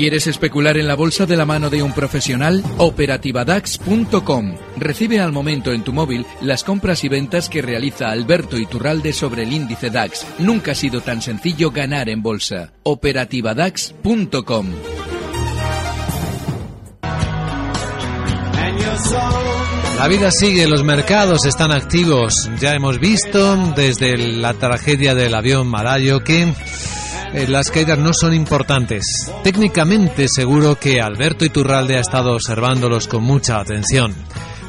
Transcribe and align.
¿Quieres 0.00 0.26
especular 0.26 0.78
en 0.78 0.88
la 0.88 0.94
bolsa 0.94 1.26
de 1.26 1.36
la 1.36 1.44
mano 1.44 1.68
de 1.68 1.82
un 1.82 1.92
profesional? 1.92 2.64
Operativadax.com. 2.78 4.54
Recibe 4.78 5.20
al 5.20 5.30
momento 5.30 5.74
en 5.74 5.84
tu 5.84 5.92
móvil 5.92 6.24
las 6.40 6.64
compras 6.64 7.04
y 7.04 7.10
ventas 7.10 7.50
que 7.50 7.60
realiza 7.60 8.08
Alberto 8.08 8.56
Iturralde 8.56 9.12
sobre 9.12 9.42
el 9.42 9.52
índice 9.52 9.90
DAX. 9.90 10.26
Nunca 10.38 10.72
ha 10.72 10.74
sido 10.74 11.02
tan 11.02 11.20
sencillo 11.20 11.70
ganar 11.70 12.08
en 12.08 12.22
bolsa. 12.22 12.72
Operativadax.com. 12.82 14.68
La 19.98 20.08
vida 20.08 20.30
sigue, 20.30 20.66
los 20.66 20.82
mercados 20.82 21.44
están 21.44 21.72
activos. 21.72 22.48
Ya 22.58 22.72
hemos 22.72 22.98
visto 23.00 23.54
desde 23.76 24.16
la 24.16 24.54
tragedia 24.54 25.14
del 25.14 25.34
avión 25.34 25.66
Marayo 25.66 26.20
que 26.20 26.54
eh, 27.32 27.46
las 27.48 27.70
caídas 27.70 27.98
no 27.98 28.12
son 28.12 28.34
importantes. 28.34 29.04
Técnicamente 29.42 30.26
seguro 30.28 30.76
que 30.76 31.00
Alberto 31.00 31.44
Iturralde 31.44 31.96
ha 31.96 32.00
estado 32.00 32.32
observándolos 32.32 33.06
con 33.06 33.22
mucha 33.22 33.60
atención. 33.60 34.14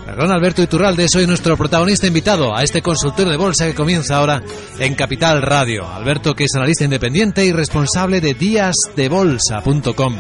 Perdón, 0.06 0.32
Alberto 0.32 0.62
Iturralde 0.62 1.06
es 1.06 1.16
hoy 1.16 1.26
nuestro 1.26 1.56
protagonista 1.56 2.08
invitado 2.08 2.56
a 2.56 2.64
este 2.64 2.82
consultorio 2.82 3.32
de 3.32 3.38
bolsa 3.38 3.66
que 3.66 3.76
comienza 3.76 4.18
ahora 4.18 4.42
en 4.78 4.94
Capital 4.96 5.42
Radio. 5.42 5.88
Alberto, 5.88 6.34
que 6.34 6.44
es 6.44 6.56
analista 6.56 6.84
independiente 6.84 7.46
y 7.46 7.52
responsable 7.52 8.20
de 8.20 8.34
díasdebolsa.com. 8.34 10.16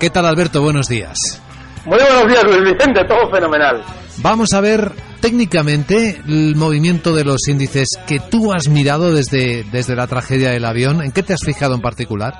¿Qué 0.00 0.10
tal, 0.10 0.26
Alberto? 0.26 0.62
Buenos 0.62 0.88
días. 0.88 1.18
Muy 1.84 1.98
buenos 1.98 2.26
días, 2.28 2.44
Luis 2.44 2.72
Vicente, 2.72 3.04
todo 3.04 3.30
fenomenal. 3.30 3.82
Vamos 4.18 4.52
a 4.52 4.60
ver 4.60 4.92
técnicamente 5.26 6.22
el 6.28 6.54
movimiento 6.54 7.12
de 7.12 7.24
los 7.24 7.48
índices 7.48 7.88
que 8.06 8.18
tú 8.30 8.52
has 8.52 8.68
mirado 8.68 9.12
desde, 9.12 9.64
desde 9.72 9.96
la 9.96 10.06
tragedia 10.06 10.50
del 10.50 10.64
avión. 10.64 11.02
¿En 11.02 11.10
qué 11.10 11.24
te 11.24 11.32
has 11.32 11.42
fijado 11.44 11.74
en 11.74 11.80
particular? 11.80 12.32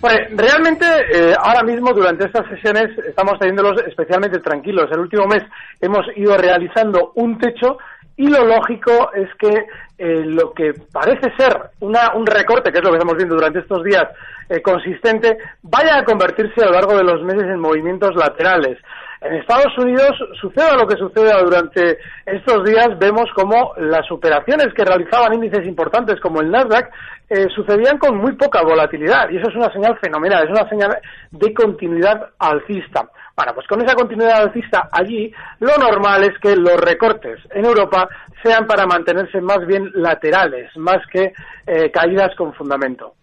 Bueno, 0.00 0.18
realmente 0.34 0.84
eh, 0.84 1.34
ahora 1.40 1.62
mismo 1.62 1.92
durante 1.92 2.26
estas 2.26 2.48
sesiones 2.48 2.98
estamos 3.06 3.38
teniéndolos 3.38 3.80
especialmente 3.86 4.40
tranquilos. 4.40 4.86
El 4.90 4.98
último 4.98 5.26
mes 5.26 5.44
hemos 5.80 6.04
ido 6.16 6.36
realizando 6.36 7.12
un 7.14 7.38
techo 7.38 7.78
y 8.16 8.26
lo 8.26 8.44
lógico 8.44 9.12
es 9.14 9.28
que 9.38 9.54
eh, 9.98 10.24
lo 10.24 10.52
que 10.52 10.72
parece 10.92 11.30
ser 11.38 11.54
una, 11.78 12.12
un 12.16 12.26
recorte, 12.26 12.72
que 12.72 12.78
es 12.78 12.84
lo 12.84 12.90
que 12.90 12.96
estamos 12.96 13.16
viendo 13.16 13.36
durante 13.36 13.60
estos 13.60 13.84
días, 13.84 14.06
eh, 14.48 14.60
consistente, 14.60 15.38
vaya 15.62 15.98
a 15.98 16.04
convertirse 16.04 16.60
a 16.60 16.66
lo 16.66 16.72
largo 16.72 16.96
de 16.96 17.04
los 17.04 17.22
meses 17.22 17.44
en 17.44 17.60
movimientos 17.60 18.16
laterales. 18.16 18.78
En 19.20 19.34
Estados 19.34 19.76
Unidos, 19.78 20.12
suceda 20.40 20.76
lo 20.76 20.86
que 20.86 20.96
suceda 20.96 21.42
durante 21.42 21.98
estos 22.24 22.64
días, 22.64 22.96
vemos 22.98 23.26
como 23.34 23.72
las 23.78 24.08
operaciones 24.12 24.68
que 24.74 24.84
realizaban 24.84 25.34
índices 25.34 25.66
importantes 25.66 26.20
como 26.20 26.40
el 26.40 26.50
Nasdaq 26.50 26.88
eh, 27.28 27.46
sucedían 27.54 27.98
con 27.98 28.16
muy 28.16 28.36
poca 28.36 28.62
volatilidad 28.62 29.28
y 29.30 29.36
eso 29.36 29.50
es 29.50 29.56
una 29.56 29.72
señal 29.72 29.98
fenomenal, 29.98 30.44
es 30.44 30.50
una 30.50 30.68
señal 30.68 30.98
de 31.32 31.52
continuidad 31.52 32.30
alcista. 32.38 33.08
Bueno, 33.36 33.54
pues 33.54 33.66
con 33.66 33.82
esa 33.82 33.94
continuidad 33.94 34.42
alcista 34.42 34.88
allí, 34.92 35.32
lo 35.60 35.76
normal 35.76 36.22
es 36.24 36.38
que 36.40 36.54
los 36.54 36.80
recortes 36.80 37.40
en 37.50 37.64
Europa 37.64 38.08
sean 38.42 38.66
para 38.66 38.86
mantenerse 38.86 39.40
más 39.40 39.66
bien 39.66 39.90
laterales, 39.94 40.70
más 40.76 40.98
que 41.12 41.32
eh, 41.66 41.90
caídas 41.90 42.34
con 42.36 42.54
fundamento. 42.54 43.14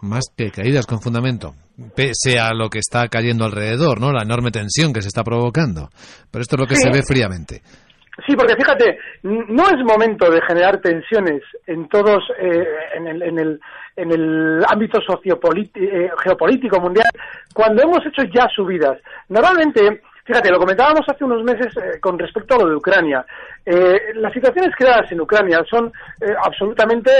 Más 0.00 0.24
que 0.36 0.50
caídas 0.50 0.86
con 0.86 1.00
fundamento, 1.00 1.54
pese 1.96 2.38
a 2.38 2.52
lo 2.52 2.68
que 2.68 2.78
está 2.78 3.08
cayendo 3.08 3.44
alrededor, 3.44 4.00
¿no? 4.00 4.12
La 4.12 4.22
enorme 4.22 4.50
tensión 4.50 4.92
que 4.92 5.02
se 5.02 5.08
está 5.08 5.24
provocando. 5.24 5.88
Pero 6.30 6.42
esto 6.42 6.56
es 6.56 6.60
lo 6.60 6.66
que 6.66 6.76
se 6.76 6.90
ve 6.90 7.02
fríamente. 7.02 7.62
Sí, 8.26 8.36
porque 8.36 8.54
fíjate, 8.54 8.98
no 9.22 9.64
es 9.68 9.84
momento 9.84 10.30
de 10.30 10.40
generar 10.46 10.80
tensiones 10.80 11.42
en 11.66 11.88
todos, 11.88 12.22
eh, 12.38 12.66
en, 12.96 13.06
el, 13.06 13.22
en, 13.22 13.38
el, 13.38 13.60
en 13.96 14.12
el 14.12 14.64
ámbito 14.68 14.98
eh, 14.98 16.10
geopolítico 16.22 16.80
mundial, 16.80 17.08
cuando 17.54 17.82
hemos 17.82 18.00
hecho 18.06 18.22
ya 18.34 18.46
subidas. 18.54 18.98
Normalmente, 19.28 20.02
fíjate, 20.24 20.50
lo 20.50 20.58
comentábamos 20.58 21.02
hace 21.08 21.24
unos 21.24 21.42
meses 21.42 21.76
eh, 21.76 22.00
con 22.00 22.18
respecto 22.18 22.54
a 22.54 22.58
lo 22.58 22.68
de 22.68 22.76
Ucrania. 22.76 23.24
las 24.14 24.32
situaciones 24.32 24.74
creadas 24.76 25.10
en 25.12 25.20
Ucrania 25.20 25.62
son 25.68 25.92
absolutamente 26.42 27.10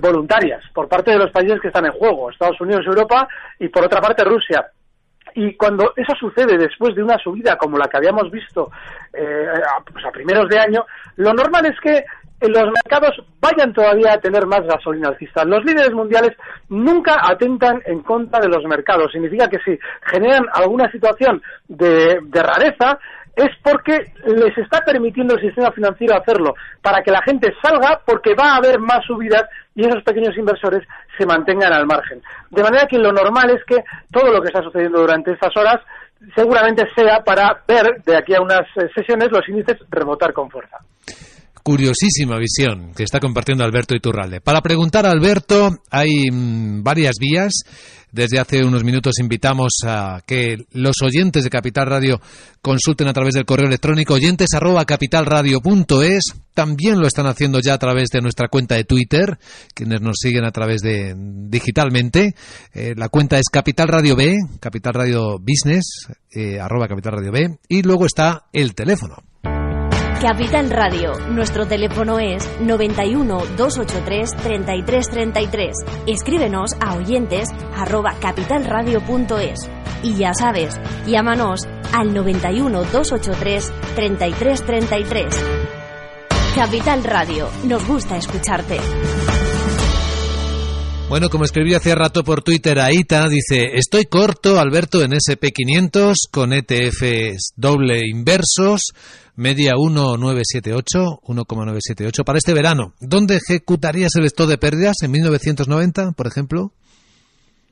voluntarias 0.00 0.62
por 0.74 0.88
parte 0.88 1.12
de 1.12 1.18
los 1.18 1.30
países 1.30 1.60
que 1.60 1.68
están 1.68 1.86
en 1.86 1.92
juego, 1.92 2.30
Estados 2.30 2.60
Unidos, 2.60 2.86
Europa 2.86 3.28
y 3.58 3.68
por 3.68 3.84
otra 3.84 4.00
parte 4.00 4.24
Rusia. 4.24 4.66
Y 5.34 5.54
cuando 5.54 5.92
eso 5.96 6.14
sucede 6.18 6.58
después 6.58 6.94
de 6.94 7.02
una 7.02 7.18
subida 7.18 7.56
como 7.56 7.78
la 7.78 7.88
que 7.88 7.96
habíamos 7.96 8.30
visto 8.30 8.70
eh, 9.12 9.46
pues 9.90 10.04
a 10.04 10.10
primeros 10.10 10.48
de 10.48 10.58
año, 10.58 10.84
lo 11.16 11.32
normal 11.32 11.66
es 11.66 11.78
que 11.80 12.04
los 12.48 12.64
mercados 12.64 13.22
vayan 13.40 13.72
todavía 13.72 14.14
a 14.14 14.20
tener 14.20 14.46
más 14.46 14.62
gasolina 14.66 15.08
alcista. 15.08 15.44
Los 15.44 15.64
líderes 15.64 15.92
mundiales 15.92 16.32
nunca 16.68 17.16
atentan 17.22 17.80
en 17.86 18.00
contra 18.00 18.40
de 18.40 18.48
los 18.48 18.64
mercados. 18.64 19.12
Significa 19.12 19.48
que 19.48 19.58
si 19.64 19.78
generan 20.06 20.44
alguna 20.52 20.90
situación 20.90 21.42
de, 21.68 22.18
de 22.22 22.42
rareza, 22.42 22.98
es 23.34 23.50
porque 23.62 24.12
les 24.26 24.56
está 24.58 24.80
permitiendo 24.80 25.34
el 25.34 25.40
sistema 25.40 25.72
financiero 25.72 26.16
hacerlo, 26.16 26.54
para 26.82 27.02
que 27.02 27.10
la 27.10 27.22
gente 27.22 27.52
salga 27.62 28.00
porque 28.04 28.34
va 28.34 28.52
a 28.52 28.56
haber 28.56 28.78
más 28.78 29.04
subidas 29.06 29.44
y 29.74 29.86
esos 29.86 30.02
pequeños 30.02 30.36
inversores 30.36 30.86
se 31.16 31.24
mantengan 31.24 31.72
al 31.72 31.86
margen. 31.86 32.20
De 32.50 32.62
manera 32.62 32.86
que 32.86 32.98
lo 32.98 33.12
normal 33.12 33.50
es 33.50 33.64
que 33.64 33.82
todo 34.10 34.30
lo 34.30 34.40
que 34.42 34.48
está 34.48 34.62
sucediendo 34.62 35.00
durante 35.00 35.32
estas 35.32 35.56
horas 35.56 35.80
seguramente 36.34 36.84
sea 36.94 37.22
para 37.24 37.62
ver 37.66 38.02
de 38.04 38.16
aquí 38.16 38.34
a 38.34 38.40
unas 38.40 38.62
eh, 38.76 38.88
sesiones 38.94 39.30
los 39.32 39.48
índices 39.48 39.78
rebotar 39.90 40.32
con 40.32 40.50
fuerza. 40.50 40.78
Curiosísima 41.62 42.38
visión 42.38 42.92
que 42.94 43.04
está 43.04 43.20
compartiendo 43.20 43.62
Alberto 43.62 43.94
Iturralde. 43.94 44.40
Para 44.40 44.60
preguntar 44.62 45.06
a 45.06 45.10
Alberto 45.10 45.70
hay 45.90 46.30
mm, 46.30 46.82
varias 46.82 47.16
vías. 47.20 47.52
Desde 48.12 48.38
hace 48.38 48.62
unos 48.62 48.84
minutos 48.84 49.14
invitamos 49.20 49.72
a 49.86 50.20
que 50.26 50.66
los 50.72 50.96
oyentes 51.02 51.44
de 51.44 51.50
Capital 51.50 51.86
Radio 51.86 52.20
consulten 52.60 53.08
a 53.08 53.14
través 53.14 53.32
del 53.32 53.46
correo 53.46 53.68
electrónico 53.68 54.12
oyentes 54.12 54.50
También 56.52 57.00
lo 57.00 57.06
están 57.06 57.26
haciendo 57.26 57.60
ya 57.60 57.72
a 57.72 57.78
través 57.78 58.10
de 58.10 58.20
nuestra 58.20 58.48
cuenta 58.48 58.74
de 58.74 58.84
Twitter, 58.84 59.38
quienes 59.72 60.02
nos 60.02 60.16
siguen 60.20 60.44
a 60.44 60.50
través 60.50 60.82
de 60.82 61.14
digitalmente. 61.16 62.34
Eh, 62.74 62.92
la 62.96 63.08
cuenta 63.08 63.38
es 63.38 63.46
Capital 63.50 63.88
Radio 63.88 64.14
B, 64.14 64.36
Capital 64.60 64.92
Radio 64.92 65.38
Business, 65.38 66.08
eh, 66.30 66.60
arroba 66.60 66.88
Capital 66.88 67.12
Radio 67.12 67.32
B. 67.32 67.58
Y 67.68 67.82
luego 67.82 68.04
está 68.04 68.44
el 68.52 68.74
teléfono. 68.74 69.16
Capital 70.22 70.70
Radio. 70.70 71.18
Nuestro 71.30 71.66
teléfono 71.66 72.20
es 72.20 72.48
91 72.60 73.38
283 73.56 74.30
3333. 74.36 75.76
Escríbenos 76.06 76.76
a 76.80 76.94
oyentes 76.94 77.48
capitalradio.es. 78.20 79.68
Y 80.04 80.14
ya 80.14 80.32
sabes, 80.32 80.80
llámanos 81.08 81.66
al 81.92 82.14
91 82.14 82.84
283 82.84 83.72
3333. 83.96 85.34
Capital 86.54 87.02
Radio. 87.02 87.48
Nos 87.64 87.84
gusta 87.84 88.16
escucharte. 88.16 88.78
Bueno, 91.08 91.28
como 91.28 91.44
escribí 91.44 91.74
hace 91.74 91.94
rato 91.94 92.24
por 92.24 92.42
Twitter, 92.42 92.78
Aita 92.80 93.28
dice, 93.28 93.72
estoy 93.74 94.06
corto, 94.06 94.58
Alberto, 94.58 95.02
en 95.02 95.10
SP500 95.10 96.14
con 96.30 96.54
ETFs 96.54 97.52
doble 97.54 98.00
inversos, 98.08 98.94
media 99.36 99.72
1,978, 99.76 101.20
1,978 101.26 102.24
para 102.24 102.38
este 102.38 102.54
verano. 102.54 102.92
¿Dónde 103.00 103.36
ejecutarías 103.36 104.14
el 104.16 104.26
stop 104.26 104.48
de 104.48 104.58
pérdidas? 104.58 104.96
¿En 105.02 105.10
1990, 105.10 106.12
por 106.16 106.26
ejemplo? 106.26 106.70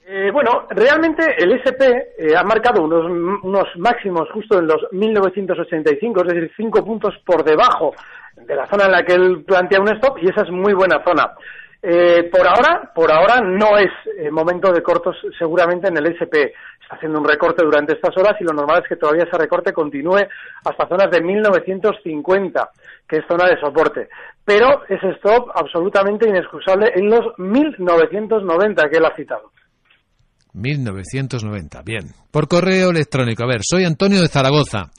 Eh, 0.07 0.31
bueno, 0.33 0.67
realmente 0.71 1.23
el 1.39 1.53
SP 1.63 1.87
eh, 2.19 2.37
ha 2.37 2.43
marcado 2.43 2.83
unos, 2.83 3.07
unos 3.43 3.69
máximos 3.77 4.29
justo 4.35 4.59
en 4.59 4.67
los 4.67 4.83
1985, 4.91 6.23
es 6.23 6.35
decir, 6.35 6.51
cinco 6.57 6.85
puntos 6.85 7.15
por 7.25 7.45
debajo 7.45 7.95
de 8.37 8.57
la 8.57 8.67
zona 8.67 8.87
en 8.87 8.93
la 8.93 9.05
que 9.05 9.15
él 9.15 9.45
plantea 9.47 9.81
un 9.81 9.95
stop 9.97 10.19
y 10.21 10.29
esa 10.29 10.43
es 10.43 10.51
muy 10.51 10.73
buena 10.73 11.03
zona. 11.05 11.33
Eh, 11.83 12.29
por 12.31 12.47
ahora, 12.47 12.91
por 12.95 13.11
ahora 13.11 13.41
no 13.41 13.79
es 13.79 13.91
eh, 14.19 14.31
momento 14.31 14.71
de 14.71 14.83
cortos 14.83 15.17
seguramente 15.39 15.89
en 15.89 15.97
el 15.97 16.13
SP. 16.13 16.53
Haciendo 16.91 17.21
un 17.21 17.29
recorte 17.29 17.65
durante 17.65 17.95
estas 17.95 18.17
horas 18.17 18.35
y 18.41 18.45
lo 18.45 18.53
normal 18.53 18.83
es 18.83 18.89
que 18.89 18.97
todavía 18.97 19.25
ese 19.25 19.39
recorte 19.39 19.73
continúe 19.73 20.27
hasta 20.65 20.89
zonas 20.89 21.11
de 21.11 21.23
1950, 21.23 22.71
que 23.09 23.19
es 23.19 23.25
zona 23.29 23.47
de 23.47 23.61
soporte. 23.61 24.09
Pero 24.45 24.83
ese 24.89 25.11
stop 25.11 25.51
absolutamente 25.55 26.29
inexcusable 26.29 26.91
en 26.95 27.09
los 27.09 27.39
1990 27.39 28.89
que 28.91 28.97
él 28.97 29.05
ha 29.05 29.15
citado. 29.15 29.53
1990. 30.53 31.83
Bien. 31.83 32.13
Por 32.31 32.49
correo 32.49 32.91
electrónico. 32.91 33.45
A 33.45 33.47
ver, 33.47 33.61
soy 33.63 33.85
Antonio 33.85 34.21
de 34.21 34.29
Zaragoza. 34.29 34.91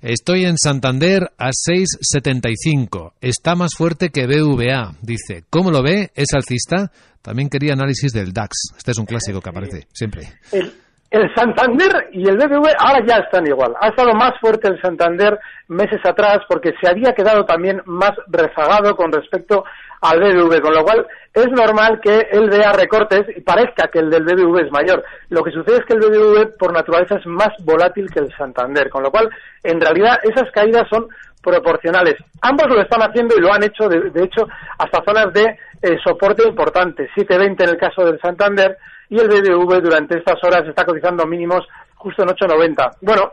Estoy 0.00 0.44
en 0.44 0.58
Santander 0.58 1.30
a 1.38 1.48
6.75. 1.48 3.12
Está 3.20 3.54
más 3.54 3.72
fuerte 3.76 4.10
que 4.10 4.26
BVA, 4.26 4.94
dice. 5.02 5.44
¿Cómo 5.50 5.70
lo 5.70 5.82
ve? 5.82 6.10
¿Es 6.14 6.34
alcista? 6.34 6.90
También 7.22 7.48
quería 7.48 7.72
análisis 7.72 8.12
del 8.12 8.32
DAX. 8.32 8.74
Este 8.76 8.92
es 8.92 8.98
un 8.98 9.06
clásico 9.06 9.40
que 9.40 9.50
aparece 9.50 9.86
siempre. 9.92 10.28
El, 10.52 10.72
el 11.10 11.34
Santander 11.34 12.10
y 12.12 12.28
el 12.28 12.36
BBV 12.36 12.68
ahora 12.78 13.02
ya 13.06 13.16
están 13.16 13.46
igual. 13.46 13.74
Ha 13.80 13.88
estado 13.88 14.12
más 14.14 14.38
fuerte 14.40 14.68
el 14.68 14.80
Santander 14.80 15.38
meses 15.68 16.00
atrás 16.04 16.40
porque 16.48 16.74
se 16.80 16.88
había 16.88 17.14
quedado 17.14 17.44
también 17.46 17.80
más 17.86 18.12
rezagado 18.26 18.94
con 18.94 19.10
respecto 19.10 19.64
al 20.02 20.20
BBV, 20.20 20.60
con 20.60 20.74
lo 20.74 20.84
cual 20.84 21.06
es 21.32 21.48
normal 21.50 22.00
que 22.02 22.28
él 22.30 22.50
vea 22.50 22.72
recortes 22.72 23.24
y 23.36 23.40
parezca 23.40 23.88
que 23.88 24.00
el 24.00 24.10
del 24.10 24.24
BBV 24.24 24.66
es 24.66 24.70
mayor. 24.70 25.02
Lo 25.30 25.42
que 25.42 25.50
sucede 25.50 25.78
es 25.78 25.84
que 25.86 25.94
el 25.94 26.00
BBV 26.00 26.58
por 26.58 26.72
naturaleza 26.72 27.16
es 27.16 27.26
más 27.26 27.50
volátil 27.64 28.10
que 28.10 28.20
el 28.20 28.32
Santander, 28.36 28.90
con 28.90 29.02
lo 29.02 29.10
cual 29.10 29.30
en 29.62 29.80
realidad 29.80 30.18
esas 30.22 30.50
caídas 30.50 30.86
son 30.90 31.08
proporcionales. 31.42 32.16
Ambos 32.42 32.68
lo 32.68 32.82
están 32.82 33.00
haciendo 33.00 33.34
y 33.36 33.40
lo 33.40 33.52
han 33.52 33.62
hecho, 33.62 33.88
de, 33.88 34.22
hecho, 34.22 34.46
hasta 34.78 35.02
zonas 35.04 35.32
de 35.32 35.56
eh, 35.82 35.96
soporte 36.04 36.46
importantes. 36.46 37.08
7.20 37.16 37.62
en 37.62 37.68
el 37.70 37.76
caso 37.78 38.04
del 38.04 38.20
Santander 38.20 38.76
y 39.10 39.18
el 39.18 39.28
BBV 39.28 39.80
durante 39.82 40.18
estas 40.18 40.42
horas 40.44 40.66
está 40.66 40.84
cotizando 40.84 41.26
mínimos 41.26 41.66
justo 41.96 42.22
en 42.22 42.28
8.90. 42.28 42.96
Bueno, 43.02 43.32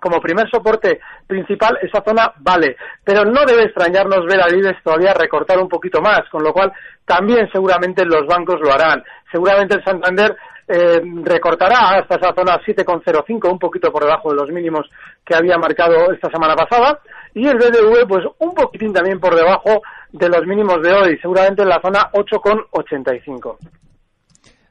como 0.00 0.20
primer 0.20 0.48
soporte 0.50 1.00
principal, 1.26 1.78
esa 1.82 2.02
zona 2.02 2.32
vale, 2.38 2.76
pero 3.02 3.24
no 3.24 3.44
debe 3.44 3.64
extrañarnos 3.64 4.26
ver 4.26 4.40
a 4.40 4.46
Vives 4.46 4.76
todavía 4.82 5.14
recortar 5.14 5.58
un 5.58 5.68
poquito 5.68 6.00
más, 6.00 6.28
con 6.30 6.42
lo 6.42 6.52
cual 6.52 6.72
también 7.04 7.48
seguramente 7.52 8.04
los 8.04 8.26
bancos 8.26 8.60
lo 8.60 8.72
harán. 8.72 9.02
Seguramente 9.32 9.76
el 9.76 9.84
Santander 9.84 10.36
eh, 10.68 11.00
recortará 11.22 11.96
hasta 11.96 12.16
esa 12.16 12.34
zona 12.34 12.60
7,05, 12.60 13.50
un 13.50 13.58
poquito 13.58 13.90
por 13.90 14.04
debajo 14.04 14.30
de 14.30 14.36
los 14.36 14.50
mínimos 14.50 14.88
que 15.24 15.34
había 15.34 15.56
marcado 15.58 16.12
esta 16.12 16.30
semana 16.30 16.54
pasada, 16.54 17.00
y 17.34 17.46
el 17.46 17.56
BBV 17.56 18.06
pues 18.08 18.24
un 18.38 18.54
poquitín 18.54 18.92
también 18.92 19.20
por 19.20 19.34
debajo 19.34 19.82
de 20.12 20.28
los 20.28 20.46
mínimos 20.46 20.82
de 20.82 20.92
hoy, 20.92 21.18
seguramente 21.18 21.62
en 21.62 21.68
la 21.68 21.80
zona 21.80 22.10
8,85. 22.12 23.56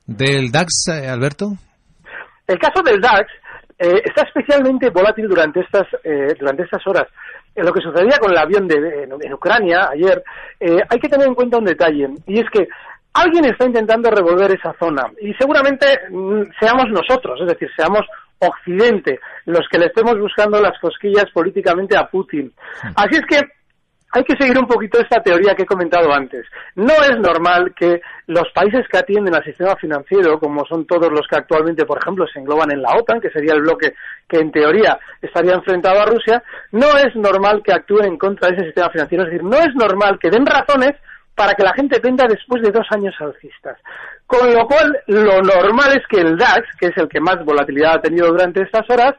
¿Del 0.06 0.52
DAX, 0.52 0.88
eh, 0.90 1.08
Alberto? 1.10 1.54
El 2.48 2.60
caso 2.60 2.84
del 2.84 3.02
DAX 3.02 3.32
eh, 3.80 4.02
está 4.06 4.24
especialmente 4.24 4.90
volátil 4.90 5.28
durante 5.28 5.62
estas, 5.62 5.88
eh, 6.04 6.36
durante 6.40 6.64
estas 6.64 6.86
horas. 6.86 7.08
En 7.56 7.66
lo 7.66 7.74
que 7.74 7.82
sucedía 7.82 8.18
con 8.20 8.32
el 8.32 8.38
avión 8.38 8.68
de, 8.68 9.04
en, 9.04 9.34
Ucrania 9.34 9.90
ayer, 9.92 10.22
hay 10.60 11.00
que 11.00 11.08
tener 11.08 11.28
en 11.28 11.36
cuenta 11.36 11.58
un 11.58 11.64
detalle, 11.64 12.10
y 12.28 12.40
es 12.40 12.50
que 12.52 12.68
alguien 13.14 13.46
está 13.46 13.66
intentando 13.66 14.12
revolver 14.12 14.52
esa 14.52 14.76
zona, 14.78 15.04
y 15.22 15.34
seguramente 15.36 15.86
mm, 16.10 16.42
seamos 16.60 16.88
nosotros, 16.90 17.40
es 17.40 17.48
decir, 17.48 17.70
seamos 17.74 18.02
Occidente 18.40 19.22
los 19.46 19.66
que 19.72 19.80
le 19.80 19.86
estemos 19.86 20.20
buscando 20.20 20.62
las 20.62 20.78
cosquillas 20.80 21.26
políticamente 21.34 21.98
a 21.98 22.08
Putin. 22.08 22.52
Así 22.96 23.16
es 23.16 23.26
que 23.26 23.40
hay 24.12 24.24
que 24.24 24.38
seguir 24.38 24.58
un 24.58 24.68
poquito 24.68 25.00
esta 25.00 25.22
teoría 25.22 25.56
que 25.56 25.64
he 25.64 25.66
comentado 25.66 26.12
antes. 26.14 26.46
No 26.76 26.94
es 26.94 27.18
normal 27.20 27.74
que 27.76 28.02
los 28.28 28.50
países 28.54 28.88
que 28.88 28.98
atienden 28.98 29.36
al 29.36 29.44
sistema 29.44 29.76
financiero, 29.76 30.40
como 30.40 30.66
son 30.66 30.86
todos 30.86 31.12
los 31.12 31.28
que 31.28 31.36
actualmente, 31.36 31.86
por 31.86 31.98
ejemplo, 31.98 32.26
se 32.28 32.40
engloban 32.40 32.72
en 32.72 32.82
la 32.82 32.96
OTAN, 32.96 33.20
que 33.20 33.30
sería 33.30 33.54
el 33.54 33.62
bloque 33.62 33.94
que 34.28 34.38
en 34.38 34.52
teoría 34.52 34.98
estaría 35.22 35.54
enfrentado 35.54 36.00
a 36.00 36.06
Rusia, 36.06 36.42
no 36.72 36.98
es 36.98 37.16
normal 37.16 37.62
que 37.64 37.74
actúen 37.74 38.06
en 38.06 38.18
contra 38.18 38.50
de 38.50 38.56
ese 38.56 38.66
sistema 38.66 38.90
financiero. 38.90 39.24
Es 39.26 39.32
decir, 39.32 39.44
no 39.44 39.58
es 39.58 39.76
normal 39.76 40.18
que 40.18 40.30
den 40.30 40.46
razones 40.46 40.94
para 41.36 41.54
que 41.54 41.64
la 41.64 41.74
gente 41.74 42.00
venda 42.00 42.26
después 42.28 42.64
de 42.64 42.72
dos 42.72 42.88
años 42.92 43.14
alcistas. 43.20 43.78
Con 44.26 44.54
lo 44.54 44.66
cual, 44.66 44.98
lo 45.08 45.42
normal 45.42 45.92
es 45.92 46.08
que 46.08 46.22
el 46.22 46.38
DAX, 46.38 46.66
que 46.80 46.88
es 46.88 46.98
el 46.98 47.10
que 47.10 47.20
más 47.20 47.44
volatilidad 47.44 47.96
ha 47.96 48.02
tenido 48.02 48.28
durante 48.28 48.64
estas 48.64 48.90
horas, 48.90 49.16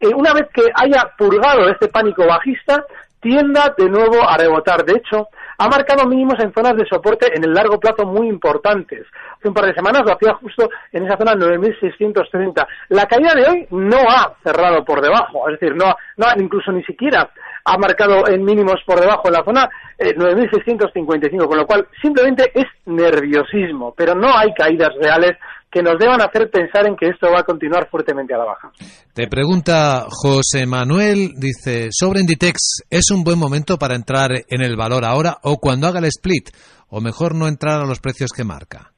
eh, 0.00 0.08
una 0.14 0.32
vez 0.32 0.48
que 0.52 0.62
haya 0.74 1.10
purgado 1.16 1.68
este 1.68 1.88
pánico 1.88 2.26
bajista, 2.26 2.84
tienda 3.20 3.74
de 3.76 3.88
nuevo 3.88 4.28
a 4.28 4.36
rebotar. 4.36 4.84
De 4.84 4.94
hecho, 4.94 5.28
ha 5.58 5.68
marcado 5.68 6.06
mínimos 6.06 6.36
en 6.38 6.52
zonas 6.52 6.76
de 6.76 6.86
soporte 6.86 7.26
en 7.34 7.42
el 7.44 7.52
largo 7.52 7.80
plazo 7.80 8.06
muy 8.06 8.28
importantes. 8.28 9.06
Hace 9.36 9.48
un 9.48 9.54
par 9.54 9.66
de 9.66 9.74
semanas 9.74 10.02
lo 10.04 10.12
hacía 10.12 10.34
justo 10.34 10.68
en 10.92 11.04
esa 11.04 11.16
zona 11.16 11.34
9.630. 11.34 12.66
La 12.90 13.06
caída 13.06 13.34
de 13.34 13.46
hoy 13.50 13.66
no 13.70 13.98
ha 14.08 14.34
cerrado 14.42 14.84
por 14.84 15.00
debajo, 15.00 15.48
es 15.48 15.58
decir, 15.58 15.76
no, 15.76 15.94
no 16.16 16.26
incluso 16.36 16.70
ni 16.72 16.84
siquiera 16.84 17.28
ha 17.64 17.76
marcado 17.76 18.26
en 18.28 18.44
mínimos 18.44 18.76
por 18.86 19.00
debajo 19.00 19.22
en 19.26 19.32
la 19.34 19.44
zona 19.44 19.68
9.655, 19.98 21.44
eh, 21.44 21.46
con 21.46 21.58
lo 21.58 21.66
cual 21.66 21.86
simplemente 22.00 22.50
es 22.54 22.66
nerviosismo, 22.86 23.94
pero 23.96 24.14
no 24.14 24.28
hay 24.34 24.54
caídas 24.54 24.90
reales 25.00 25.36
que 25.70 25.82
nos 25.82 25.98
deban 25.98 26.20
hacer 26.20 26.50
pensar 26.50 26.86
en 26.86 26.96
que 26.96 27.08
esto 27.08 27.30
va 27.30 27.40
a 27.40 27.44
continuar 27.44 27.88
fuertemente 27.90 28.34
a 28.34 28.38
la 28.38 28.44
baja. 28.44 28.70
Te 29.14 29.26
pregunta 29.28 30.06
José 30.08 30.66
Manuel, 30.66 31.32
dice, 31.36 31.88
sobre 31.90 32.20
Inditex, 32.20 32.84
¿es 32.90 33.10
un 33.10 33.22
buen 33.22 33.38
momento 33.38 33.76
para 33.76 33.94
entrar 33.94 34.30
en 34.48 34.62
el 34.62 34.76
valor 34.76 35.04
ahora 35.04 35.36
o 35.42 35.58
cuando 35.58 35.86
haga 35.86 35.98
el 35.98 36.06
split? 36.06 36.48
¿O 36.90 37.00
mejor 37.00 37.34
no 37.34 37.48
entrar 37.48 37.80
a 37.80 37.86
los 37.86 38.00
precios 38.00 38.30
que 38.34 38.44
marca? 38.44 38.92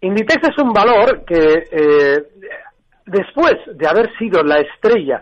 Inditex 0.00 0.48
es 0.48 0.58
un 0.62 0.72
valor 0.72 1.24
que 1.26 1.64
eh, 1.70 2.22
después 3.04 3.54
de 3.74 3.86
haber 3.86 4.08
sido 4.18 4.42
la 4.42 4.60
estrella, 4.60 5.20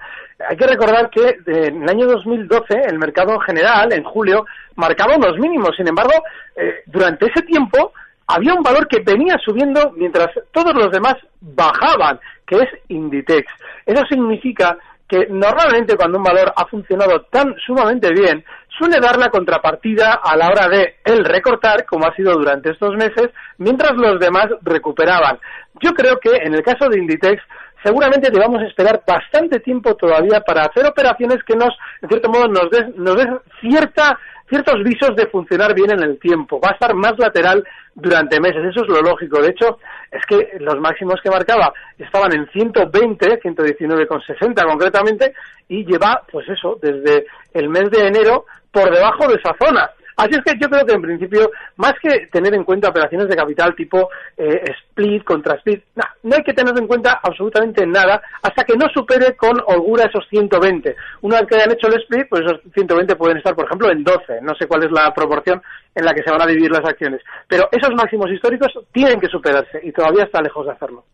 hay 0.49 0.57
que 0.57 0.67
recordar 0.67 1.11
que 1.11 1.37
en 1.47 1.83
el 1.83 1.89
año 1.89 2.07
2012 2.07 2.65
el 2.89 2.99
mercado 2.99 3.35
en 3.35 3.41
general, 3.41 3.93
en 3.93 4.05
julio, 4.05 4.45
marcaba 4.77 5.17
unos 5.17 5.39
mínimos. 5.39 5.71
Sin 5.77 5.89
embargo, 5.89 6.13
eh, 6.57 6.83
durante 6.87 7.27
ese 7.27 7.43
tiempo 7.43 7.93
había 8.27 8.55
un 8.55 8.63
valor 8.63 8.89
que 8.89 9.01
venía 9.01 9.37
subiendo 9.45 9.93
mientras 9.97 10.29
todos 10.53 10.75
los 10.75 10.91
demás 10.91 11.15
bajaban, 11.41 12.19
que 12.47 12.57
es 12.57 12.69
Inditex. 12.89 13.47
Eso 13.87 14.03
significa 14.09 14.77
que 15.09 15.27
normalmente 15.29 15.97
cuando 15.97 16.19
un 16.19 16.25
valor 16.25 16.53
ha 16.57 16.67
funcionado 16.67 17.23
tan 17.31 17.55
sumamente 17.67 18.11
bien, 18.13 18.45
suele 18.79 18.99
dar 19.01 19.19
la 19.19 19.29
contrapartida 19.29 20.21
a 20.23 20.37
la 20.37 20.49
hora 20.49 20.69
de 20.69 20.97
el 21.05 21.25
recortar, 21.25 21.85
como 21.85 22.07
ha 22.07 22.15
sido 22.15 22.33
durante 22.33 22.71
estos 22.71 22.97
meses, 22.97 23.31
mientras 23.59 23.93
los 23.97 24.19
demás 24.19 24.47
recuperaban. 24.63 25.39
Yo 25.83 25.93
creo 25.93 26.19
que 26.19 26.31
en 26.37 26.55
el 26.55 26.63
caso 26.63 26.89
de 26.89 26.99
Inditex, 26.99 27.43
seguramente 27.83 28.31
debamos 28.31 28.63
esperar 28.63 29.03
bastante 29.07 29.61
tiempo 29.61 29.95
todavía 29.95 30.41
para 30.41 30.63
hacer 30.63 30.87
operaciones 30.87 31.45
que 31.45 31.55
nos, 31.55 31.77
en 32.01 32.09
cierto 32.09 32.31
modo, 32.31 32.49
nos 32.49 32.71
den, 32.71 32.95
nos 32.97 33.17
des 33.17 33.29
cierta 33.61 34.19
ciertos 34.49 34.83
visos 34.83 35.17
de 35.17 35.27
funcionar 35.27 35.75
bien 35.75 35.91
en 35.91 36.03
el 36.03 36.19
tiempo. 36.19 36.61
Va 36.61 36.71
a 36.71 36.75
estar 36.75 36.95
más 36.95 37.15
lateral 37.19 37.65
durante 37.95 38.41
meses, 38.41 38.65
eso 38.65 38.83
es 38.83 38.89
lo 38.89 39.01
lógico. 39.01 39.41
De 39.41 39.51
hecho, 39.51 39.79
es 40.11 40.25
que 40.27 40.59
los 40.61 40.79
máximos 40.81 41.21
que 41.23 41.31
marcaba 41.31 41.73
estaban 41.99 42.35
en 42.35 42.47
120, 42.49 43.41
119,60 43.41 44.67
concretamente, 44.67 45.35
y 45.69 45.85
lleva, 45.85 46.23
pues 46.31 46.49
eso, 46.49 46.79
desde 46.81 47.27
el 47.53 47.69
mes 47.69 47.91
de 47.91 48.07
enero 48.07 48.45
por 48.71 48.93
debajo 48.93 49.27
de 49.29 49.37
esa 49.37 49.55
zona. 49.59 49.91
Así 50.17 50.31
es 50.33 50.43
que 50.45 50.59
yo 50.61 50.69
creo 50.69 50.87
que 50.87 50.95
en 50.95 51.03
principio, 51.03 51.51
más 51.77 51.95
que 52.01 52.27
tener 52.33 52.55
en 52.55 52.65
cuenta 52.65 52.89
operaciones 52.89 53.29
de 53.29 53.37
capital 53.37 53.75
tipo 53.75 54.09
eh, 54.37 54.63
split 54.81 55.25
contra 55.25 55.57
split, 55.57 55.83
no 56.23 56.37
hay 56.37 56.43
que 56.43 56.53
tener 56.53 56.75
en 56.79 56.87
cuenta 56.87 57.21
absolutamente 57.23 57.87
nada 57.87 58.23
hasta 58.43 58.65
que 58.65 58.77
no 58.77 58.87
supere 58.95 59.37
con 59.37 59.59
holgura 59.67 60.07
esos 60.07 60.27
120. 60.31 60.95
Una 61.23 61.41
vez 61.41 61.49
que 61.49 61.57
hayan 61.57 61.73
hecho 61.73 61.89
el 61.89 62.01
split, 62.03 62.27
pues 62.29 62.43
esos 62.45 62.61
120 62.73 63.17
pueden 63.17 63.39
estar, 63.39 63.55
por 63.55 63.67
ejemplo, 63.67 63.91
en 63.91 64.05
12. 64.05 64.41
No 64.43 64.55
sé 64.55 64.67
cuál 64.67 64.85
es 64.85 64.93
la 64.93 65.13
proporción 65.13 65.61
en 65.95 66.05
la 66.05 66.15
que 66.15 66.23
se 66.25 66.31
van 66.31 66.43
a 66.43 66.47
dividir 66.47 66.71
las 66.71 66.85
acciones. 66.85 67.21
Pero 67.49 67.69
esos 67.71 67.91
máximos 67.97 68.27
históricos 68.31 68.73
tienen 68.93 69.21
que 69.21 69.29
superarse 69.29 69.81
y 69.83 69.93
todavía 69.93 70.25
está 70.25 70.41
lejos 70.41 70.67
de 70.67 70.73
hacerlo. 70.73 71.05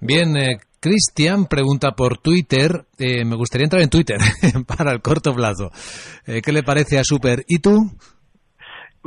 Bien, 0.00 0.36
eh, 0.36 0.58
Cristian 0.80 1.46
pregunta 1.46 1.92
por 1.92 2.18
Twitter, 2.18 2.84
eh, 2.98 3.24
me 3.24 3.36
gustaría 3.36 3.64
entrar 3.64 3.82
en 3.82 3.90
Twitter 3.90 4.18
para 4.66 4.92
el 4.92 5.00
corto 5.00 5.32
plazo. 5.32 5.70
¿Qué 6.24 6.52
le 6.52 6.62
parece 6.62 6.98
a 6.98 7.04
Super? 7.04 7.44
¿Y 7.46 7.60
tú? 7.60 7.72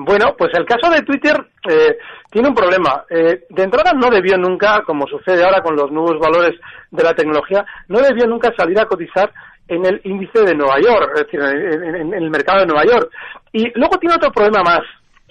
Bueno, 0.01 0.33
pues 0.37 0.51
el 0.53 0.65
caso 0.65 0.89
de 0.89 1.01
Twitter 1.01 1.35
eh, 1.69 1.97
tiene 2.31 2.47
un 2.47 2.55
problema. 2.55 3.03
Eh, 3.09 3.43
de 3.49 3.63
entrada 3.63 3.91
no 3.91 4.09
debió 4.09 4.37
nunca, 4.37 4.81
como 4.85 5.05
sucede 5.07 5.43
ahora 5.43 5.61
con 5.61 5.75
los 5.75 5.91
nuevos 5.91 6.17
valores 6.17 6.57
de 6.89 7.03
la 7.03 7.13
tecnología, 7.13 7.65
no 7.89 7.99
debió 7.99 8.25
nunca 8.25 8.49
salir 8.57 8.79
a 8.79 8.85
cotizar 8.85 9.29
en 9.67 9.85
el 9.85 9.99
índice 10.05 10.45
de 10.45 10.55
Nueva 10.55 10.79
York, 10.79 11.11
es 11.15 11.25
decir, 11.25 11.41
en, 11.41 12.13
el 12.13 12.29
mercado 12.29 12.61
de 12.61 12.67
Nueva 12.67 12.85
York. 12.85 13.11
Y 13.51 13.77
luego 13.77 13.97
tiene 13.97 14.15
otro 14.15 14.31
problema 14.31 14.63
más, 14.63 14.79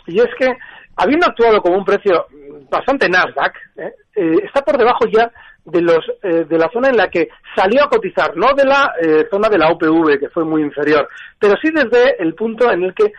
y 0.06 0.20
es 0.20 0.28
que, 0.38 0.54
habiendo 0.96 1.26
actuado 1.26 1.62
como 1.62 1.78
un 1.78 1.84
precio 1.86 2.26
bastante 2.70 3.08
Nasdaq, 3.08 3.54
eh, 3.78 4.36
está 4.44 4.60
por 4.60 4.76
debajo 4.76 5.06
ya 5.10 5.30
de 5.64 5.80
los 5.82 6.00
de 6.22 6.58
la 6.58 6.70
zona 6.70 6.88
en 6.88 6.96
la 6.96 7.08
que 7.08 7.28
salió 7.54 7.84
a 7.84 7.90
cotizar, 7.90 8.34
no 8.36 8.54
de 8.54 8.64
la 8.64 8.90
zona 9.30 9.48
de 9.50 9.58
la 9.58 9.70
UPV, 9.70 10.18
que 10.18 10.30
fue 10.30 10.42
muy 10.44 10.62
inferior, 10.62 11.08
pero 11.38 11.56
sí 11.60 11.70
desde 11.70 12.22
el 12.22 12.34
punto 12.34 12.70
en 12.70 12.84
el 12.84 12.94
que 12.94 13.12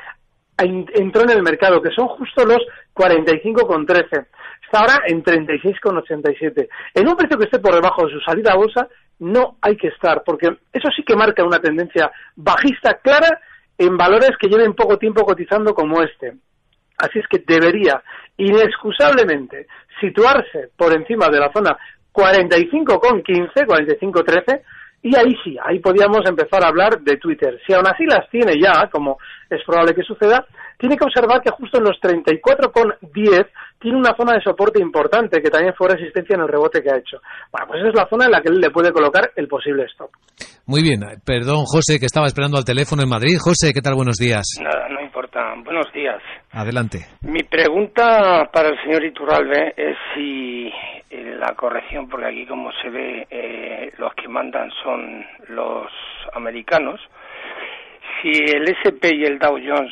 entró 0.60 1.24
en 1.24 1.32
el 1.32 1.44
mercado, 1.44 1.82
que 1.82 1.92
son 1.92 2.08
justo 2.10 2.46
los 2.46 2.60
45,13. 2.96 4.28
Está 4.63 4.80
ahora 4.80 5.01
en 5.08 5.24
36,87. 5.24 6.68
En 6.94 7.08
un 7.08 7.16
precio 7.16 7.38
que 7.38 7.46
esté 7.46 7.60
por 7.60 7.74
debajo 7.74 8.06
de 8.06 8.13
su 8.13 8.20
salida 8.20 8.51
a 8.51 8.58
bolsa, 8.58 8.88
no 9.20 9.58
hay 9.62 9.75
que 9.75 9.88
estar, 9.88 10.24
porque 10.24 10.48
eso 10.72 10.89
sí 10.96 11.04
que 11.04 11.16
marca 11.16 11.44
una 11.44 11.60
tendencia 11.60 12.12
bajista 12.36 13.00
clara 13.00 13.39
en 13.78 13.98
valores 13.98 14.32
que 14.39 14.48
lleven 14.48 14.74
poco 14.74 14.98
tiempo 14.98 15.24
cotizando 15.24 15.74
como 15.74 16.01
este. 16.01 16.34
Así 16.98 17.20
es 17.20 17.28
que 17.28 17.44
debería 17.48 18.04
inexcusablemente 18.38 19.68
situarse 20.00 20.70
por 20.75 20.94
encima 20.94 21.30
de 21.30 21.39
la 21.39 21.51
zona 21.51 21.78
45,15, 22.13 23.66
45,13, 23.66 24.62
y 25.01 25.15
ahí 25.15 25.34
sí, 25.44 25.58
ahí 25.63 25.79
podíamos 25.79 26.22
empezar 26.27 26.63
a 26.63 26.68
hablar 26.68 27.00
de 27.00 27.18
Twitter. 27.18 27.58
Si 27.65 27.74
aún 27.74 27.88
así 27.88 28.06
las 28.06 28.29
tiene 28.29 28.53
ya, 28.62 28.89
como 28.91 29.18
es 29.50 29.63
probable 29.65 29.96
que 29.96 30.03
suceda, 30.03 30.46
tiene 30.77 30.98
que 30.98 31.06
observar 31.06 31.41
que 31.41 31.51
justo 31.51 31.77
en 31.77 31.86
los 31.86 32.00
34,10 32.01 33.48
tiene 33.79 33.98
una 33.98 34.15
zona 34.15 34.34
de 34.34 34.41
soporte 34.41 34.82
importante 34.82 35.41
que 35.41 35.50
también 35.50 35.74
fue 35.75 35.89
resistencia 35.89 36.36
en 36.36 36.41
el 36.41 36.48
rebote 36.48 36.82
que 36.82 36.91
ha 36.91 36.98
hecho. 36.98 37.18
Bueno, 37.51 37.68
pues 37.68 37.79
esa 37.79 37.89
es 37.89 37.96
la 37.96 38.10
zona 38.10 38.25
en 38.25 38.32
la 38.32 38.41
que 38.41 38.50
él 38.50 38.60
le 38.60 38.72
puede 38.72 38.91
colocar 38.91 39.32
el 39.36 39.48
posible 39.48 39.86
stop. 39.86 40.10
Muy 40.65 40.84
bien, 40.84 41.00
perdón 41.25 41.65
José, 41.65 41.98
que 42.00 42.06
estaba 42.06 42.27
esperando 42.27 42.58
al 42.58 42.65
teléfono 42.65 43.01
en 43.01 43.10
Madrid. 43.10 43.38
José, 43.39 43.74
¿qué 43.74 43.82
tal? 43.82 43.96
Buenos 43.96 44.18
días. 44.18 44.46
Nada, 44.62 44.88
no 44.89 45.01
importa. 45.01 45.53
Buenos 45.63 45.91
días. 45.94 46.22
Adelante. 46.51 47.08
Mi 47.22 47.44
pregunta 47.44 48.50
para 48.53 48.70
el 48.70 48.77
señor 48.84 49.03
Iturralbe 49.03 49.74
es 49.75 49.98
si 50.13 50.68
eh, 51.10 51.36
la 51.39 51.56
corrección, 51.56 52.08
porque 52.08 52.27
aquí 52.27 52.46
como 52.46 52.72
se 52.82 52.89
ve, 52.89 53.27
eh, 53.32 53.91
que 53.98 54.09
mandan 54.39 54.72
son 54.81 55.25
los 55.50 55.91
americanos, 56.31 57.01
si 58.22 58.29
el 58.29 58.69
SP 58.72 59.12
y 59.12 59.25
el 59.25 59.38
Dow 59.38 59.60
Jones 59.62 59.91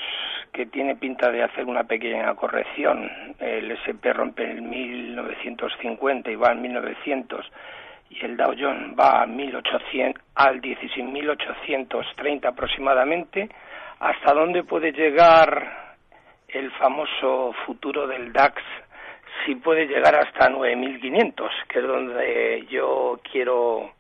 que 0.54 0.68
tiene 0.68 0.96
pinta 0.96 1.30
de 1.30 1.44
hacer 1.44 1.66
una 1.66 1.84
pequeña 1.84 2.34
corrección. 2.34 3.12
El 3.40 3.70
S&P 3.72 4.14
rompe 4.14 4.50
el 4.50 4.62
1950 4.62 6.32
y 6.32 6.36
va 6.36 6.48
al 6.48 6.60
1900 6.60 7.46
y 8.10 8.24
el 8.24 8.38
Dow 8.38 8.56
Jones 8.58 8.98
va 8.98 9.24
a 9.24 9.26
1800, 9.26 10.24
al 10.36 10.62
16.830 10.62 12.46
aproximadamente. 12.46 13.50
¿Hasta 14.00 14.34
dónde 14.34 14.64
puede 14.64 14.94
llegar 14.94 15.98
el 16.48 16.72
famoso 16.72 17.54
futuro 17.66 18.08
del 18.08 18.32
DAX? 18.32 18.64
Si 19.46 19.56
puede 19.56 19.88
llegar 19.88 20.16
hasta 20.16 20.50
9.500, 20.50 21.50
que 21.68 21.80
es 21.80 21.86
donde 21.86 22.66
yo 22.70 23.20
quiero 23.30 23.97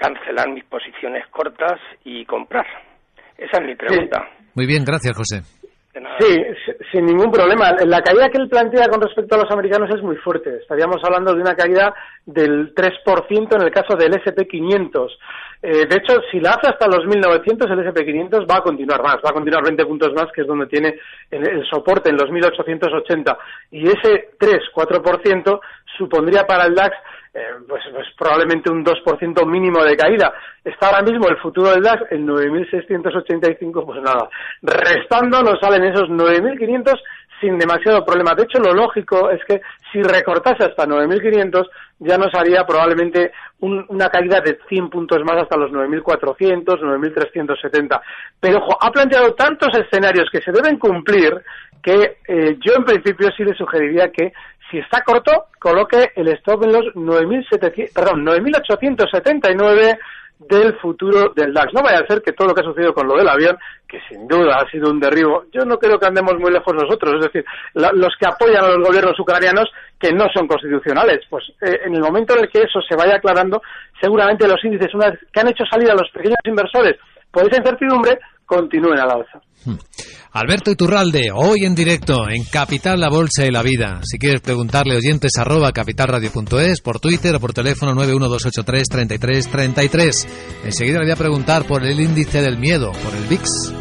cancelar 0.00 0.48
mis 0.50 0.64
posiciones 0.64 1.26
cortas 1.28 1.78
y 2.04 2.24
comprar. 2.24 2.66
Esa 3.36 3.58
es 3.60 3.66
mi 3.66 3.74
pregunta. 3.74 4.28
Muy 4.54 4.66
bien, 4.66 4.84
gracias, 4.84 5.16
José. 5.16 5.42
Sí, 6.20 6.36
sin 6.92 7.04
ningún 7.04 7.32
problema. 7.32 7.72
La 7.84 8.00
caída 8.00 8.28
que 8.30 8.38
él 8.38 8.48
plantea 8.48 8.86
con 8.88 9.00
respecto 9.00 9.34
a 9.34 9.38
los 9.38 9.50
americanos 9.50 9.90
es 9.92 10.00
muy 10.02 10.16
fuerte. 10.16 10.58
Estaríamos 10.58 10.98
hablando 11.02 11.34
de 11.34 11.40
una 11.40 11.54
caída 11.54 11.92
del 12.24 12.72
3% 12.74 13.56
en 13.56 13.62
el 13.62 13.72
caso 13.72 13.96
del 13.96 14.12
SP500. 14.12 15.08
Eh, 15.62 15.86
de 15.86 15.96
hecho, 15.96 16.20
si 16.30 16.38
la 16.38 16.50
hace 16.50 16.68
hasta 16.70 16.86
los 16.86 17.04
1900, 17.06 17.70
el 17.70 17.78
SP500 17.80 18.48
va 18.48 18.58
a 18.58 18.62
continuar 18.62 19.02
más, 19.02 19.16
va 19.16 19.30
a 19.30 19.34
continuar 19.34 19.64
20 19.64 19.84
puntos 19.84 20.12
más, 20.14 20.26
que 20.32 20.42
es 20.42 20.46
donde 20.46 20.66
tiene 20.66 20.94
el, 21.30 21.66
soporte 21.68 22.08
en 22.08 22.16
los 22.16 22.30
1880. 22.30 23.38
Y 23.72 23.88
ese 23.88 24.30
3-4% 24.38 25.60
supondría 25.98 26.44
para 26.44 26.66
el 26.66 26.74
DAX 26.74 26.96
eh, 27.32 27.40
pues, 27.68 27.82
pues, 27.92 28.06
probablemente 28.18 28.70
un 28.70 28.84
2% 28.84 29.46
mínimo 29.46 29.84
de 29.84 29.96
caída. 29.96 30.32
Está 30.64 30.88
ahora 30.88 31.02
mismo 31.02 31.28
el 31.28 31.36
futuro 31.38 31.70
del 31.70 31.82
DAX 31.82 32.10
en 32.10 32.26
9.685, 32.26 33.86
pues 33.86 34.02
nada, 34.02 34.28
restando 34.62 35.42
nos 35.42 35.60
salen 35.60 35.84
esos 35.84 36.08
9.500 36.08 36.98
sin 37.40 37.58
demasiado 37.58 38.04
problema. 38.04 38.34
De 38.34 38.42
hecho, 38.42 38.58
lo 38.58 38.74
lógico 38.74 39.30
es 39.30 39.40
que 39.46 39.60
si 39.90 40.02
recortase 40.02 40.64
hasta 40.64 40.86
9.500 40.86 41.68
ya 42.00 42.18
nos 42.18 42.34
haría 42.34 42.64
probablemente 42.64 43.32
una 43.60 44.08
caída 44.08 44.40
de 44.40 44.58
100 44.68 44.90
puntos 44.90 45.20
más 45.24 45.42
hasta 45.42 45.56
los 45.56 45.70
9.400, 45.70 46.64
9.370. 46.64 48.00
Pero, 48.40 48.60
ha 48.80 48.90
planteado 48.90 49.34
tantos 49.34 49.68
escenarios 49.78 50.28
que 50.30 50.40
se 50.40 50.52
deben 50.52 50.78
cumplir 50.78 51.40
que 51.82 52.18
eh, 52.28 52.58
yo 52.60 52.74
en 52.76 52.84
principio 52.84 53.28
sí 53.36 53.44
le 53.44 53.54
sugeriría 53.54 54.10
que 54.10 54.32
si 54.70 54.78
está 54.78 55.02
corto, 55.02 55.46
coloque 55.58 56.12
el 56.16 56.28
stop 56.28 56.64
en 56.64 56.72
los 56.72 56.84
9.700, 56.94 57.92
perdón, 57.92 58.24
9.879 58.24 59.98
del 60.40 60.74
futuro 60.78 61.32
del 61.34 61.52
DAX. 61.52 61.72
No 61.74 61.82
vaya 61.82 61.98
a 61.98 62.06
ser 62.06 62.22
que 62.22 62.32
todo 62.32 62.48
lo 62.48 62.54
que 62.54 62.62
ha 62.62 62.64
sucedido 62.64 62.94
con 62.94 63.06
lo 63.06 63.16
del 63.16 63.28
avión, 63.28 63.58
que 63.86 64.00
sin 64.08 64.26
duda 64.26 64.58
ha 64.60 64.70
sido 64.70 64.90
un 64.90 64.98
derribo, 64.98 65.44
yo 65.52 65.64
no 65.64 65.78
creo 65.78 65.98
que 65.98 66.06
andemos 66.06 66.34
muy 66.38 66.50
lejos 66.50 66.74
nosotros, 66.74 67.14
es 67.16 67.24
decir, 67.26 67.44
los 67.74 68.14
que 68.18 68.26
apoyan 68.26 68.64
a 68.64 68.68
los 68.68 68.88
gobiernos 68.88 69.18
ucranianos 69.18 69.70
que 69.98 70.12
no 70.12 70.26
son 70.32 70.46
constitucionales. 70.46 71.20
Pues 71.28 71.44
eh, 71.60 71.80
en 71.84 71.94
el 71.94 72.00
momento 72.00 72.34
en 72.34 72.44
el 72.44 72.50
que 72.50 72.62
eso 72.62 72.80
se 72.88 72.96
vaya 72.96 73.16
aclarando, 73.16 73.60
seguramente 74.00 74.48
los 74.48 74.64
índices, 74.64 74.94
una 74.94 75.10
vez 75.10 75.20
que 75.32 75.40
han 75.40 75.48
hecho 75.48 75.64
salir 75.66 75.90
a 75.90 75.94
los 75.94 76.10
pequeños 76.10 76.38
inversores 76.44 76.96
por 77.30 77.46
esa 77.46 77.58
incertidumbre, 77.58 78.18
continúen 78.50 78.98
al 78.98 79.10
alza. 79.10 79.40
Hmm. 79.64 79.76
Alberto 80.32 80.72
Iturralde, 80.72 81.30
hoy 81.34 81.64
en 81.64 81.74
directo 81.74 82.28
en 82.28 82.44
Capital, 82.44 83.00
la 83.00 83.08
Bolsa 83.08 83.46
y 83.46 83.50
la 83.50 83.62
Vida. 83.62 84.00
Si 84.02 84.18
quieres 84.18 84.40
preguntarle, 84.40 84.96
oyentes 84.96 85.32
arroba 85.38 85.72
capitalradio.es, 85.72 86.80
por 86.80 87.00
Twitter 87.00 87.34
o 87.36 87.40
por 87.40 87.52
teléfono 87.52 87.94
912833333. 87.94 90.28
Enseguida 90.64 90.98
le 90.98 91.06
voy 91.06 91.12
a 91.12 91.16
preguntar 91.16 91.66
por 91.66 91.84
el 91.84 92.00
índice 92.00 92.42
del 92.42 92.58
miedo, 92.58 92.92
por 92.92 93.14
el 93.14 93.24
VIX. 93.28 93.74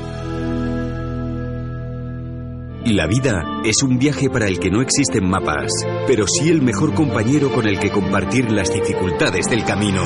La 2.86 3.08
vida 3.08 3.44
es 3.64 3.84
un 3.84 4.00
viaje 4.00 4.30
para 4.30 4.48
el 4.48 4.60
que 4.60 4.72
no 4.72 4.82
existen 4.82 5.30
mapas, 5.30 5.72
pero 6.08 6.26
sí 6.28 6.50
el 6.50 6.62
mejor 6.62 6.96
compañero 6.96 7.52
con 7.52 7.68
el 7.68 7.78
que 7.80 7.92
compartir 7.92 8.50
las 8.52 8.74
dificultades 8.74 9.50
del 9.50 9.66
camino. 9.66 10.02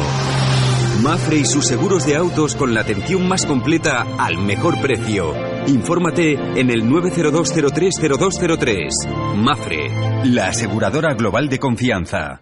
Mafre 1.04 1.36
y 1.36 1.44
sus 1.44 1.68
seguros 1.68 2.06
de 2.06 2.16
autos 2.16 2.56
con 2.56 2.74
la 2.74 2.80
atención 2.80 3.28
más 3.28 3.46
completa 3.46 4.08
al 4.18 4.38
mejor 4.38 4.80
precio. 4.80 5.34
Infórmate 5.68 6.36
en 6.58 6.70
el 6.70 6.86
902030203. 6.86 9.36
Mafre, 9.36 9.90
la 10.24 10.48
aseguradora 10.48 11.14
global 11.14 11.50
de 11.50 11.60
confianza. 11.60 12.40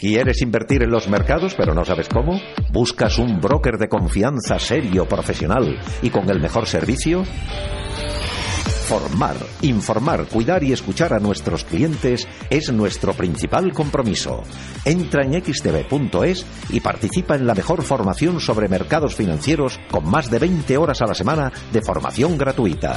¿Quieres 0.00 0.42
invertir 0.42 0.82
en 0.82 0.90
los 0.90 1.08
mercados 1.08 1.54
pero 1.54 1.74
no 1.74 1.84
sabes 1.84 2.08
cómo? 2.08 2.40
¿Buscas 2.72 3.20
un 3.20 3.40
broker 3.40 3.78
de 3.78 3.88
confianza 3.88 4.58
serio, 4.58 5.06
profesional 5.06 5.78
y 6.02 6.10
con 6.10 6.28
el 6.28 6.40
mejor 6.40 6.66
servicio? 6.66 7.22
Formar, 8.86 9.36
informar, 9.62 10.28
cuidar 10.28 10.62
y 10.62 10.72
escuchar 10.72 11.12
a 11.12 11.18
nuestros 11.18 11.64
clientes 11.64 12.28
es 12.50 12.72
nuestro 12.72 13.14
principal 13.14 13.72
compromiso. 13.72 14.44
Entra 14.84 15.24
en 15.24 15.32
xtv.es 15.42 16.46
y 16.70 16.78
participa 16.78 17.34
en 17.34 17.48
la 17.48 17.54
mejor 17.56 17.82
formación 17.82 18.38
sobre 18.38 18.68
mercados 18.68 19.16
financieros 19.16 19.80
con 19.90 20.08
más 20.08 20.30
de 20.30 20.38
20 20.38 20.76
horas 20.76 21.02
a 21.02 21.06
la 21.06 21.14
semana 21.14 21.52
de 21.72 21.82
formación 21.82 22.38
gratuita. 22.38 22.94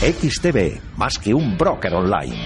XTV, 0.00 0.96
más 0.96 1.18
que 1.18 1.34
un 1.34 1.58
broker 1.58 1.92
online. 1.92 2.36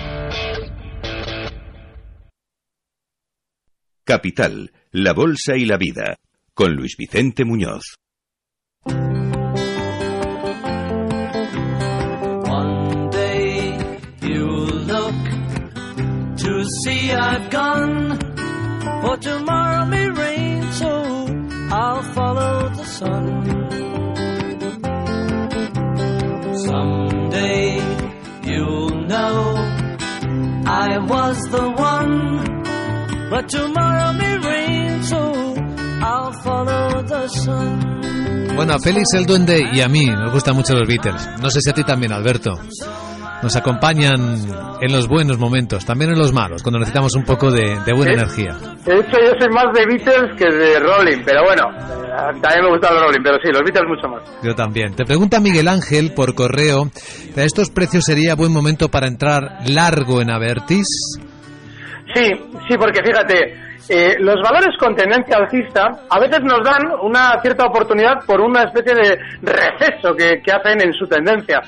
Capital, 4.05 4.73
la 4.93 5.13
Bolsa 5.13 5.55
y 5.55 5.67
la 5.67 5.77
Vida, 5.77 6.17
con 6.55 6.73
Luis 6.73 6.97
Vicente 6.97 7.45
Muñoz. 7.45 7.99
See 16.85 17.13
I've 17.13 17.51
gone. 17.51 18.19
For 19.03 19.17
tomorrow 19.19 19.87
may 19.87 20.09
rain, 20.11 20.73
so 20.73 20.91
I'll 21.71 22.03
follow 22.15 22.69
the 22.71 22.85
sun. 22.85 23.25
Someday 26.67 27.79
you'll 28.45 29.07
know 29.07 29.55
I 30.67 30.99
was 30.99 31.37
the 31.51 31.67
one. 31.77 32.17
But 33.31 33.49
tomorrow 33.49 34.13
may 34.15 34.39
rain, 34.39 35.03
so 35.03 35.21
I'll 36.03 36.33
follow 36.43 37.03
the 37.03 37.29
sun. 37.29 38.55
Bueno, 38.57 38.75
a 38.75 38.81
Félix 38.81 39.15
el 39.15 39.27
Duende 39.27 39.69
y 39.73 39.81
a 39.81 39.89
mí 39.89 40.07
nos 40.07 40.33
gustan 40.33 40.57
mucho 40.57 40.75
los 40.75 40.89
Beatles. 40.89 41.29
No 41.41 41.51
sé 41.51 41.61
si 41.61 41.71
a 41.71 41.75
ti 41.75 41.85
también, 41.85 42.13
Alberto 42.13 42.59
nos 43.43 43.57
acompañan 43.57 44.37
en 44.81 44.93
los 44.93 45.09
buenos 45.09 45.39
momentos, 45.39 45.85
también 45.85 46.11
en 46.11 46.19
los 46.19 46.33
malos, 46.33 46.63
cuando 46.63 46.79
necesitamos 46.79 47.15
un 47.15 47.25
poco 47.25 47.51
de, 47.51 47.79
buena 47.95 48.13
energía. 48.13 48.55
De 48.85 48.95
hecho, 48.95 49.17
yo 49.21 49.33
soy 49.39 49.49
más 49.51 49.67
de 49.75 49.87
Beatles 49.87 50.37
que 50.37 50.51
de 50.51 50.81
Rolling, 50.81 51.23
pero 51.25 51.43
bueno, 51.45 51.65
también 52.41 52.65
me 52.65 52.71
gusta 52.71 52.93
los 52.93 53.03
Rolling, 53.05 53.23
pero 53.23 53.39
sí, 53.43 53.51
los 53.53 53.63
Beatles 53.63 53.89
mucho 53.89 54.09
más. 54.09 54.23
Yo 54.43 54.55
también. 54.55 54.95
Te 54.95 55.05
pregunta 55.05 55.41
Miguel 55.41 55.69
Ángel 55.69 56.13
por 56.15 56.35
correo, 56.35 56.91
¿a 57.37 57.43
estos 57.43 57.71
precios 57.71 58.05
sería 58.05 58.35
buen 58.35 58.53
momento 58.53 58.89
para 58.89 59.07
entrar 59.07 59.59
largo 59.69 60.21
en 60.21 60.31
Avertis? 60.31 60.87
Sí, 62.15 62.25
sí, 62.69 62.77
porque 62.79 63.03
fíjate, 63.05 63.69
eh, 63.89 64.17
los 64.21 64.37
valores 64.43 64.77
con 64.79 64.95
tendencia 64.95 65.37
alcista 65.39 65.89
a 66.11 66.21
veces 66.21 66.41
nos 66.43 66.63
dan 66.63 66.93
una 67.03 67.41
cierta 67.41 67.67
oportunidad 67.67 68.25
por 68.27 68.41
una 68.41 68.65
especie 68.65 68.95
de 68.95 69.19
receso 69.43 70.15
que, 70.15 70.43
que 70.43 70.53
hacen 70.53 70.83
en 70.83 70.93
su 70.93 71.07
tendencia. 71.07 71.61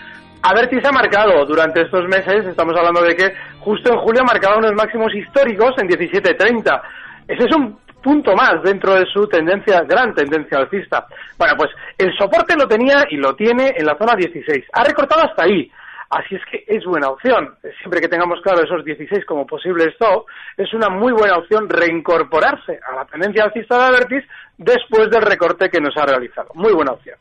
A 0.43 0.53
ha 0.53 0.93
marcado 0.93 1.45
durante 1.45 1.83
estos 1.83 2.09
meses, 2.09 2.47
estamos 2.47 2.75
hablando 2.77 3.03
de 3.03 3.15
que 3.15 3.35
justo 3.61 3.93
en 3.93 3.99
julio 3.99 4.25
marcaba 4.25 4.57
unos 4.57 4.73
máximos 4.73 5.15
históricos 5.15 5.75
en 5.77 5.89
17.30. 5.89 6.81
Ese 7.29 7.45
es 7.45 7.55
un 7.55 7.79
punto 8.03 8.35
más 8.35 8.63
dentro 8.65 8.95
de 8.95 9.05
su 9.07 9.29
tendencia, 9.29 9.83
gran 9.83 10.15
tendencia 10.15 10.59
alcista. 10.59 11.07
Bueno, 11.37 11.55
pues 11.59 11.71
el 11.99 12.11
soporte 12.17 12.57
lo 12.57 12.67
tenía 12.67 13.05
y 13.11 13.17
lo 13.17 13.35
tiene 13.37 13.75
en 13.77 13.85
la 13.85 13.99
zona 13.99 14.15
16. 14.17 14.65
Ha 14.73 14.85
recortado 14.85 15.25
hasta 15.25 15.45
ahí. 15.45 15.71
Así 16.09 16.35
es 16.35 16.43
que 16.51 16.65
es 16.67 16.85
buena 16.85 17.09
opción. 17.09 17.55
Siempre 17.79 18.01
que 18.01 18.09
tengamos 18.09 18.41
claro 18.41 18.65
esos 18.65 18.85
16 18.85 19.25
como 19.27 19.47
posible 19.47 19.85
stop, 19.93 20.25
es 20.57 20.73
una 20.73 20.89
muy 20.89 21.13
buena 21.13 21.37
opción 21.37 21.69
reincorporarse 21.69 22.81
a 22.91 22.97
la 22.97 23.05
tendencia 23.05 23.45
alcista 23.45 23.79
de 23.79 23.85
Avertis 23.85 24.25
después 24.57 25.09
del 25.11 25.23
recorte 25.23 25.69
que 25.69 25.81
nos 25.81 25.97
ha 25.97 26.07
realizado. 26.07 26.49
Muy 26.55 26.73
buena 26.73 26.93
opción. 26.93 27.17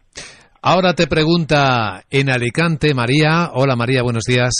Ahora 0.62 0.94
te 0.94 1.08
pregunta 1.08 2.04
en 2.10 2.30
Alicante 2.30 2.94
María. 2.94 3.51
Hola 3.54 3.78
María, 3.78 4.04
buenos 4.04 4.24
días. 4.25 4.51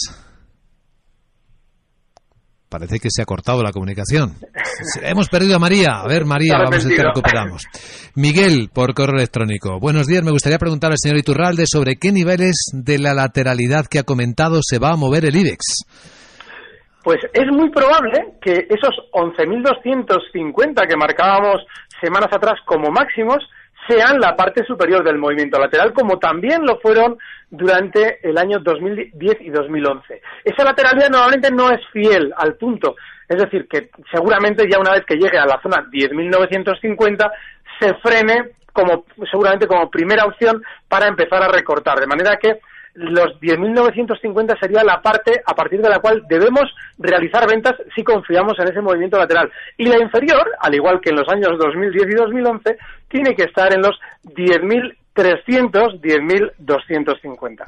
Parece 2.70 3.00
que 3.00 3.10
se 3.10 3.22
ha 3.22 3.26
cortado 3.26 3.62
la 3.64 3.74
comunicación. 3.74 4.36
Hemos 5.02 5.28
perdido 5.28 5.58
a 5.58 5.60
María. 5.60 6.00
A 6.02 6.08
ver, 6.08 6.24
María, 6.24 6.54
vamos 6.54 6.86
a 6.86 6.88
ver 6.88 6.96
si 6.96 7.04
recuperamos. 7.04 7.64
Miguel, 8.16 8.70
por 8.74 8.94
correo 8.94 9.18
electrónico. 9.18 9.78
Buenos 9.82 10.08
días. 10.08 10.24
Me 10.24 10.32
gustaría 10.32 10.58
preguntar 10.58 10.92
al 10.92 10.98
señor 10.98 11.18
Iturralde 11.18 11.66
sobre 11.68 11.96
qué 12.00 12.14
niveles 12.14 12.56
de 12.72 12.98
la 12.98 13.14
lateralidad 13.14 13.88
que 13.88 14.00
ha 14.00 14.04
comentado 14.04 14.62
se 14.64 14.80
va 14.80 14.92
a 14.92 14.96
mover 14.96 15.26
el 15.26 15.36
IBEX. 15.36 15.84
Pues 17.04 17.18
es 17.34 17.48
muy 17.52 17.72
probable 17.72 18.36
que 18.42 18.68
esos 18.70 18.96
11.250 19.12 20.88
que 20.88 20.96
marcábamos 20.96 21.66
semanas 22.02 22.30
atrás 22.32 22.56
como 22.66 22.90
máximos 22.90 23.40
sean 23.90 24.20
la 24.20 24.36
parte 24.36 24.64
superior 24.66 25.04
del 25.04 25.18
movimiento 25.18 25.60
lateral, 25.60 25.92
como 25.94 26.20
también 26.20 26.66
lo 26.66 26.80
fueron 26.80 27.18
durante 27.50 28.20
el 28.28 28.38
año 28.38 28.60
2010 28.60 29.42
y 29.42 29.50
2011. 29.50 30.22
Esa 30.44 30.64
lateralidad 30.64 31.10
normalmente 31.10 31.50
no 31.52 31.72
es 31.72 31.82
fiel 31.92 32.32
al 32.38 32.56
punto, 32.56 32.96
es 33.28 33.38
decir, 33.38 33.68
que 33.68 33.90
seguramente 34.12 34.68
ya 34.70 34.80
una 34.80 34.92
vez 34.92 35.06
que 35.06 35.16
llegue 35.16 35.38
a 35.38 35.46
la 35.46 35.60
zona 35.62 35.86
10.950 35.92 37.32
se 37.80 37.94
frene 37.96 38.52
como 38.72 39.06
seguramente 39.32 39.68
como 39.68 39.90
primera 39.90 40.26
opción 40.26 40.64
para 40.88 41.08
empezar 41.08 41.42
a 41.42 41.48
recortar, 41.48 42.00
de 42.00 42.08
manera 42.08 42.38
que 42.38 42.60
los 42.96 43.40
10.950 43.40 44.60
sería 44.60 44.84
la 44.84 45.02
parte 45.02 45.42
a 45.46 45.56
partir 45.56 45.82
de 45.82 45.90
la 45.90 46.00
cual 46.00 46.24
debemos 46.28 46.74
realizar 46.98 47.48
ventas 47.48 47.76
si 47.96 48.04
confiamos 48.04 48.58
en 48.60 48.68
ese 48.68 48.82
movimiento 48.82 49.18
lateral. 49.18 49.52
Y 49.78 49.86
la 49.86 50.00
inferior, 50.00 50.52
al 50.60 50.76
igual 50.76 51.00
que 51.02 51.10
en 51.10 51.18
los 51.18 51.30
años 51.30 51.58
2010 51.58 52.08
y 52.08 52.16
2011, 52.16 52.78
tiene 53.08 53.36
que 53.36 53.44
estar 53.44 53.74
en 53.74 53.82
los 53.82 54.00
10.300, 54.26 56.02
10.250. 56.02 57.66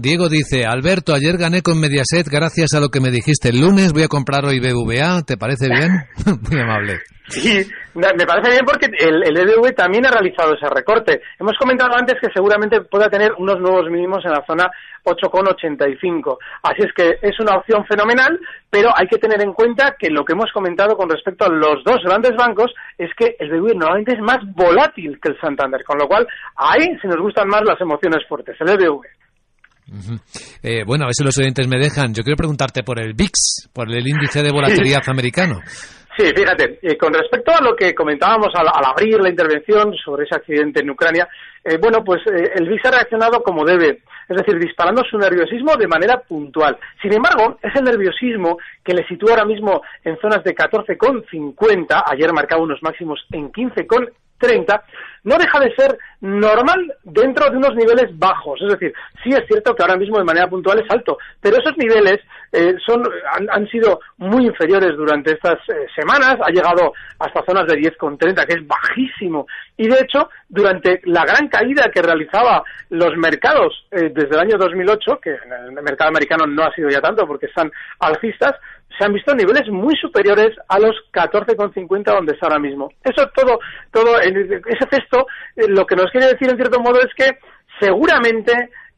Diego 0.00 0.28
dice, 0.28 0.64
Alberto, 0.64 1.12
ayer 1.12 1.36
gané 1.36 1.60
con 1.60 1.80
Mediaset 1.80 2.28
gracias 2.30 2.72
a 2.72 2.78
lo 2.78 2.86
que 2.88 3.00
me 3.00 3.10
dijiste 3.10 3.48
el 3.48 3.58
lunes, 3.58 3.92
voy 3.92 4.04
a 4.04 4.06
comprar 4.06 4.44
hoy 4.44 4.60
BVA, 4.60 5.26
¿te 5.26 5.36
parece 5.36 5.66
bien? 5.66 5.90
Muy 6.48 6.60
amable. 6.60 7.00
Sí, 7.26 7.66
me 7.96 8.24
parece 8.24 8.48
bien 8.48 8.64
porque 8.64 8.86
el, 8.96 9.24
el 9.26 9.36
EDV 9.36 9.74
también 9.74 10.06
ha 10.06 10.12
realizado 10.12 10.54
ese 10.54 10.70
recorte. 10.70 11.20
Hemos 11.40 11.58
comentado 11.58 11.90
antes 11.96 12.14
que 12.22 12.28
seguramente 12.32 12.80
pueda 12.82 13.10
tener 13.10 13.32
unos 13.38 13.58
nuevos 13.58 13.90
mínimos 13.90 14.24
en 14.24 14.30
la 14.30 14.44
zona 14.46 14.70
8,85. 15.02 16.38
Así 16.62 16.82
es 16.86 16.92
que 16.94 17.18
es 17.20 17.34
una 17.40 17.56
opción 17.56 17.84
fenomenal, 17.86 18.38
pero 18.70 18.90
hay 18.94 19.08
que 19.08 19.18
tener 19.18 19.42
en 19.42 19.52
cuenta 19.52 19.96
que 19.98 20.10
lo 20.10 20.24
que 20.24 20.34
hemos 20.34 20.52
comentado 20.54 20.96
con 20.96 21.10
respecto 21.10 21.44
a 21.44 21.52
los 21.52 21.82
dos 21.84 21.98
grandes 22.04 22.36
bancos 22.38 22.72
es 22.96 23.10
que 23.18 23.34
el 23.40 23.50
BBV 23.50 23.74
normalmente 23.74 24.12
es 24.12 24.20
más 24.20 24.38
volátil 24.54 25.18
que 25.20 25.30
el 25.32 25.40
Santander, 25.40 25.82
con 25.82 25.98
lo 25.98 26.06
cual 26.06 26.24
ahí 26.54 26.86
se 27.02 27.08
nos 27.08 27.18
gustan 27.18 27.48
más 27.48 27.62
las 27.66 27.80
emociones 27.80 28.22
fuertes, 28.28 28.56
el 28.60 28.68
EDV. 28.68 29.02
Eh, 30.62 30.84
bueno, 30.84 31.04
a 31.04 31.08
ver 31.08 31.14
si 31.14 31.24
los 31.24 31.38
oyentes 31.38 31.66
me 31.66 31.78
dejan. 31.78 32.12
Yo 32.12 32.22
quiero 32.22 32.36
preguntarte 32.36 32.82
por 32.82 33.00
el 33.00 33.14
VIX, 33.14 33.68
por 33.72 33.90
el 33.90 34.06
índice 34.06 34.42
de 34.42 34.52
volatilidad 34.52 35.02
americano. 35.08 35.60
Sí, 36.16 36.24
fíjate, 36.34 36.80
eh, 36.82 36.96
con 36.98 37.14
respecto 37.14 37.52
a 37.52 37.62
lo 37.62 37.76
que 37.76 37.94
comentábamos 37.94 38.48
al, 38.54 38.66
abrir 38.68 39.20
la 39.20 39.28
intervención 39.28 39.94
sobre 39.94 40.24
ese 40.24 40.34
accidente 40.34 40.80
en 40.80 40.90
Ucrania, 40.90 41.28
eh, 41.62 41.78
bueno, 41.80 42.02
pues 42.04 42.20
el 42.26 42.68
VIX 42.68 42.84
ha 42.86 42.90
reaccionado 42.90 43.40
como 43.40 43.64
debe, 43.64 44.00
es 44.28 44.36
decir, 44.36 44.58
disparando 44.58 45.04
su 45.08 45.16
nerviosismo 45.16 45.76
de 45.76 45.86
manera 45.86 46.18
puntual. 46.18 46.76
Sin 47.00 47.12
embargo, 47.12 47.58
ese 47.62 47.80
nerviosismo 47.80 48.58
que 48.84 48.94
le 48.94 49.06
sitúa 49.06 49.30
ahora 49.30 49.44
mismo 49.44 49.80
en 50.02 50.18
zonas 50.18 50.42
de 50.42 50.56
14,50, 50.56 52.02
ayer 52.04 52.32
marcaba 52.32 52.62
unos 52.62 52.82
máximos 52.82 53.24
en 53.30 53.50
15,30, 54.40 54.82
no 55.24 55.36
deja 55.36 55.60
de 55.60 55.74
ser 55.74 55.98
normal 56.20 56.94
dentro 57.04 57.50
de 57.50 57.56
unos 57.56 57.74
niveles 57.74 58.16
bajos. 58.18 58.60
Es 58.62 58.72
decir, 58.72 58.92
sí 59.22 59.30
es 59.30 59.46
cierto 59.46 59.74
que 59.74 59.82
ahora 59.82 59.96
mismo 59.96 60.18
de 60.18 60.24
manera 60.24 60.48
puntual 60.48 60.80
es 60.80 60.90
alto, 60.90 61.18
pero 61.40 61.56
esos 61.58 61.76
niveles 61.76 62.18
eh, 62.52 62.76
son, 62.84 63.02
han, 63.50 63.68
sido 63.68 64.00
muy 64.16 64.46
inferiores 64.46 64.96
durante 64.96 65.32
estas 65.32 65.58
eh, 65.68 65.86
semanas, 65.94 66.38
ha 66.42 66.50
llegado 66.50 66.94
hasta 67.18 67.44
zonas 67.44 67.66
de 67.66 67.76
10,30, 67.76 68.46
que 68.46 68.54
es 68.54 68.66
bajísimo. 68.66 69.46
Y 69.76 69.86
de 69.86 70.00
hecho, 70.00 70.30
durante 70.48 71.00
la 71.04 71.24
gran 71.24 71.48
caída 71.48 71.90
que 71.92 72.00
realizaba 72.00 72.62
los 72.88 73.14
mercados 73.16 73.86
eh, 73.90 74.10
desde 74.14 74.34
el 74.34 74.40
año 74.40 74.56
2008, 74.56 75.20
que 75.22 75.30
en 75.30 75.76
el 75.78 75.82
mercado 75.82 76.08
americano 76.08 76.46
no 76.46 76.64
ha 76.64 76.72
sido 76.72 76.88
ya 76.88 77.00
tanto 77.00 77.26
porque 77.26 77.46
están 77.46 77.70
alcistas, 78.00 78.54
se 78.96 79.04
han 79.04 79.12
visto 79.12 79.34
niveles 79.34 79.68
muy 79.68 79.94
superiores 79.96 80.56
a 80.68 80.78
los 80.78 80.94
14,50 81.12 82.04
donde 82.04 82.32
está 82.32 82.46
ahora 82.46 82.58
mismo. 82.58 82.90
Eso 83.02 83.28
todo, 83.34 83.58
todo 83.92 84.18
ese 84.20 84.86
texto 84.90 85.26
lo 85.56 85.86
que 85.86 85.96
nos 85.96 86.10
quiere 86.10 86.28
decir 86.28 86.50
en 86.50 86.56
cierto 86.56 86.80
modo 86.80 87.00
es 87.00 87.12
que 87.16 87.38
seguramente 87.80 88.52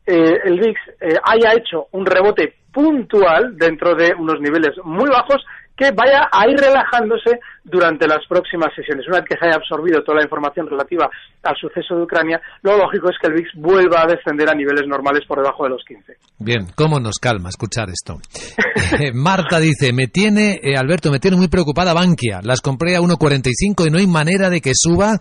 el 0.07 0.59
VIX 0.59 0.81
haya 1.23 1.53
hecho 1.55 1.87
un 1.93 2.07
rebote 2.07 2.55
puntual 2.73 3.57
dentro 3.57 3.95
de 3.95 4.15
unos 4.17 4.41
niveles 4.41 4.73
muy 4.85 5.09
bajos 5.09 5.45
que 5.81 5.93
vaya 5.93 6.29
a 6.31 6.47
ir 6.47 6.59
relajándose 6.59 7.41
durante 7.65 8.07
las 8.07 8.21
próximas 8.29 8.69
sesiones. 8.77 9.07
Una 9.09 9.21
vez 9.21 9.29
que 9.31 9.37
se 9.39 9.47
haya 9.47 9.57
absorbido 9.57 10.03
toda 10.03 10.19
la 10.19 10.25
información 10.25 10.69
relativa 10.69 11.09
al 11.43 11.57
suceso 11.57 11.97
de 11.97 12.03
Ucrania, 12.03 12.39
lo 12.61 12.77
lógico 12.77 13.09
es 13.09 13.17
que 13.19 13.29
el 13.29 13.33
VIX 13.33 13.49
vuelva 13.57 14.03
a 14.03 14.07
descender 14.07 14.51
a 14.51 14.55
niveles 14.55 14.87
normales 14.87 15.23
por 15.27 15.39
debajo 15.39 15.65
de 15.65 15.71
los 15.71 15.83
15. 15.89 16.13
Bien, 16.39 16.67
¿cómo 16.77 17.01
nos 17.01 17.17
calma 17.19 17.49
escuchar 17.49 17.89
esto? 17.89 18.19
Eh, 18.99 19.13
Marta 19.15 19.61
dice, 19.61 19.93
me 19.93 20.09
tiene, 20.09 20.59
eh, 20.63 20.77
Alberto, 20.77 21.11
me 21.11 21.21
tiene 21.21 21.37
muy 21.37 21.49
preocupada 21.49 21.95
Bankia. 21.95 22.41
Las 22.43 22.61
compré 22.61 22.97
a 22.97 23.01
1,45 23.01 23.87
y 23.87 23.91
no 23.91 23.99
hay 23.99 24.07
manera 24.07 24.51
de 24.51 24.61
que 24.61 24.73
suba. 24.75 25.19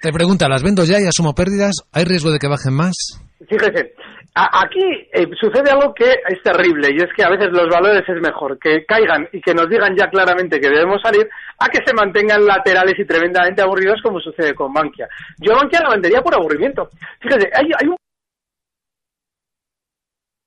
Te 0.00 0.10
pregunta, 0.12 0.48
¿las 0.48 0.62
vendo 0.62 0.84
ya 0.84 1.00
y 1.00 1.06
asumo 1.06 1.34
pérdidas? 1.34 1.76
¿Hay 1.92 2.04
riesgo 2.04 2.32
de 2.32 2.38
que 2.38 2.48
bajen 2.48 2.74
más? 2.74 2.94
Fíjese, 3.48 3.94
Aquí 4.34 4.80
eh, 5.12 5.28
sucede 5.38 5.70
algo 5.70 5.92
que 5.92 6.10
es 6.26 6.42
terrible 6.42 6.88
y 6.90 6.96
es 6.96 7.12
que 7.14 7.22
a 7.22 7.28
veces 7.28 7.52
los 7.52 7.68
valores 7.68 8.02
es 8.08 8.18
mejor 8.22 8.58
que 8.58 8.82
caigan 8.86 9.28
y 9.30 9.42
que 9.42 9.52
nos 9.52 9.68
digan 9.68 9.94
ya 9.94 10.08
claramente 10.08 10.58
que 10.58 10.70
debemos 10.70 11.02
salir 11.02 11.28
a 11.58 11.68
que 11.68 11.84
se 11.84 11.92
mantengan 11.92 12.46
laterales 12.46 12.98
y 12.98 13.04
tremendamente 13.04 13.60
aburridos 13.60 14.00
como 14.02 14.20
sucede 14.20 14.54
con 14.54 14.72
Bankia. 14.72 15.06
Yo 15.38 15.54
Bankia 15.54 15.82
la 15.82 15.90
vendería 15.90 16.22
por 16.22 16.34
aburrimiento. 16.34 16.88
Hay, 17.54 17.66
hay 17.78 17.88
un 17.88 17.96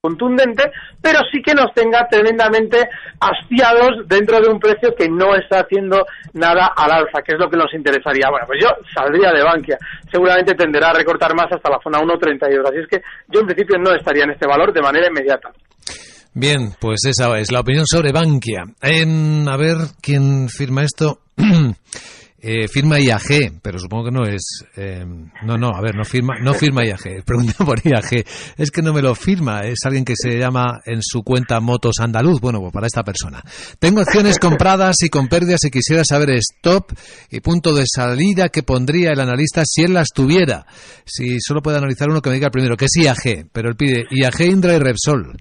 contundente, 0.06 0.72
pero 1.02 1.20
sí 1.32 1.42
que 1.42 1.56
nos 1.56 1.74
tenga 1.74 2.08
tremendamente 2.08 2.78
hastiados 3.20 4.08
dentro 4.08 4.40
de 4.40 4.50
un 4.50 4.60
precio 4.60 4.94
que 4.96 5.10
no 5.10 5.34
está 5.36 5.62
haciendo 5.62 6.06
nada 6.34 6.74
al 6.76 6.92
alza, 6.92 7.24
que 7.26 7.34
es 7.34 7.40
lo 7.40 7.50
que 7.50 7.58
nos 7.58 7.74
interesaría. 7.74 8.30
Bueno, 8.30 8.46
pues 8.46 8.60
yo 8.62 8.70
saldría 8.94 9.32
de 9.32 9.44
Bankia. 9.44 9.78
Seguramente 10.12 10.54
tenderá 10.54 10.90
a 10.90 10.94
recortar 10.94 11.34
más 11.34 11.52
hasta 11.52 11.72
la 11.72 11.80
zona 11.82 12.00
1.32. 12.00 12.70
Así 12.70 12.80
es 12.80 12.88
que 12.88 13.02
yo 13.34 13.40
en 13.40 13.48
principio 13.48 13.78
no 13.80 13.96
estaría 13.96 14.26
en 14.26 14.32
este 14.32 14.48
valor 14.48 14.72
de 14.72 14.82
manera 14.82 15.08
inmediata. 15.08 15.50
Bien, 16.34 16.76
pues 16.80 17.06
esa 17.06 17.40
es 17.40 17.52
la 17.52 17.62
opinión 17.62 17.86
sobre 17.88 18.12
Bankia. 18.12 18.64
a 18.82 19.58
ver 19.58 19.78
quién 20.02 20.50
firma 20.50 20.84
esto. 20.84 21.20
Eh, 22.48 22.68
firma 22.68 23.00
IAG, 23.00 23.60
pero 23.60 23.80
supongo 23.80 24.06
que 24.06 24.12
no 24.12 24.24
es. 24.24 24.64
Eh, 24.76 25.04
no, 25.48 25.58
no, 25.58 25.70
a 25.70 25.82
ver, 25.82 25.96
no 25.96 26.06
firma, 26.06 26.36
no 26.40 26.54
firma 26.54 26.86
IAG. 26.86 27.24
Pregunta 27.26 27.66
por 27.66 27.84
IAG. 27.84 28.24
Es 28.56 28.70
que 28.70 28.84
no 28.84 28.94
me 28.94 29.02
lo 29.02 29.16
firma. 29.16 29.62
Es 29.62 29.80
alguien 29.84 30.06
que 30.06 30.14
se 30.16 30.38
llama 30.38 30.80
en 30.86 31.02
su 31.02 31.24
cuenta 31.24 31.60
Motos 31.60 31.96
Andaluz. 32.00 32.40
Bueno, 32.40 32.60
pues 32.60 32.72
para 32.72 32.86
esta 32.86 33.04
persona. 33.04 33.42
Tengo 33.80 34.02
acciones 34.02 34.38
compradas 34.38 35.02
y 35.02 35.10
con 35.10 35.28
pérdidas 35.28 35.64
y 35.64 35.72
quisiera 35.72 36.04
saber 36.06 36.30
stop 36.36 36.92
y 37.32 37.40
punto 37.40 37.74
de 37.74 37.86
salida 37.88 38.50
que 38.50 38.62
pondría 38.62 39.12
el 39.12 39.22
analista 39.22 39.64
si 39.66 39.82
él 39.82 39.96
las 39.96 40.10
tuviera. 40.10 40.68
Si 41.04 41.40
solo 41.40 41.64
puede 41.64 41.80
analizar 41.80 42.12
uno 42.12 42.22
que 42.22 42.30
me 42.30 42.36
diga 42.36 42.52
primero, 42.52 42.78
que 42.78 42.86
es 42.86 42.96
IAG, 42.96 43.48
pero 43.52 43.70
él 43.70 43.76
pide 43.76 44.06
IAG, 44.12 44.42
Indra 44.42 44.76
y 44.76 44.78
Repsol. 44.78 45.36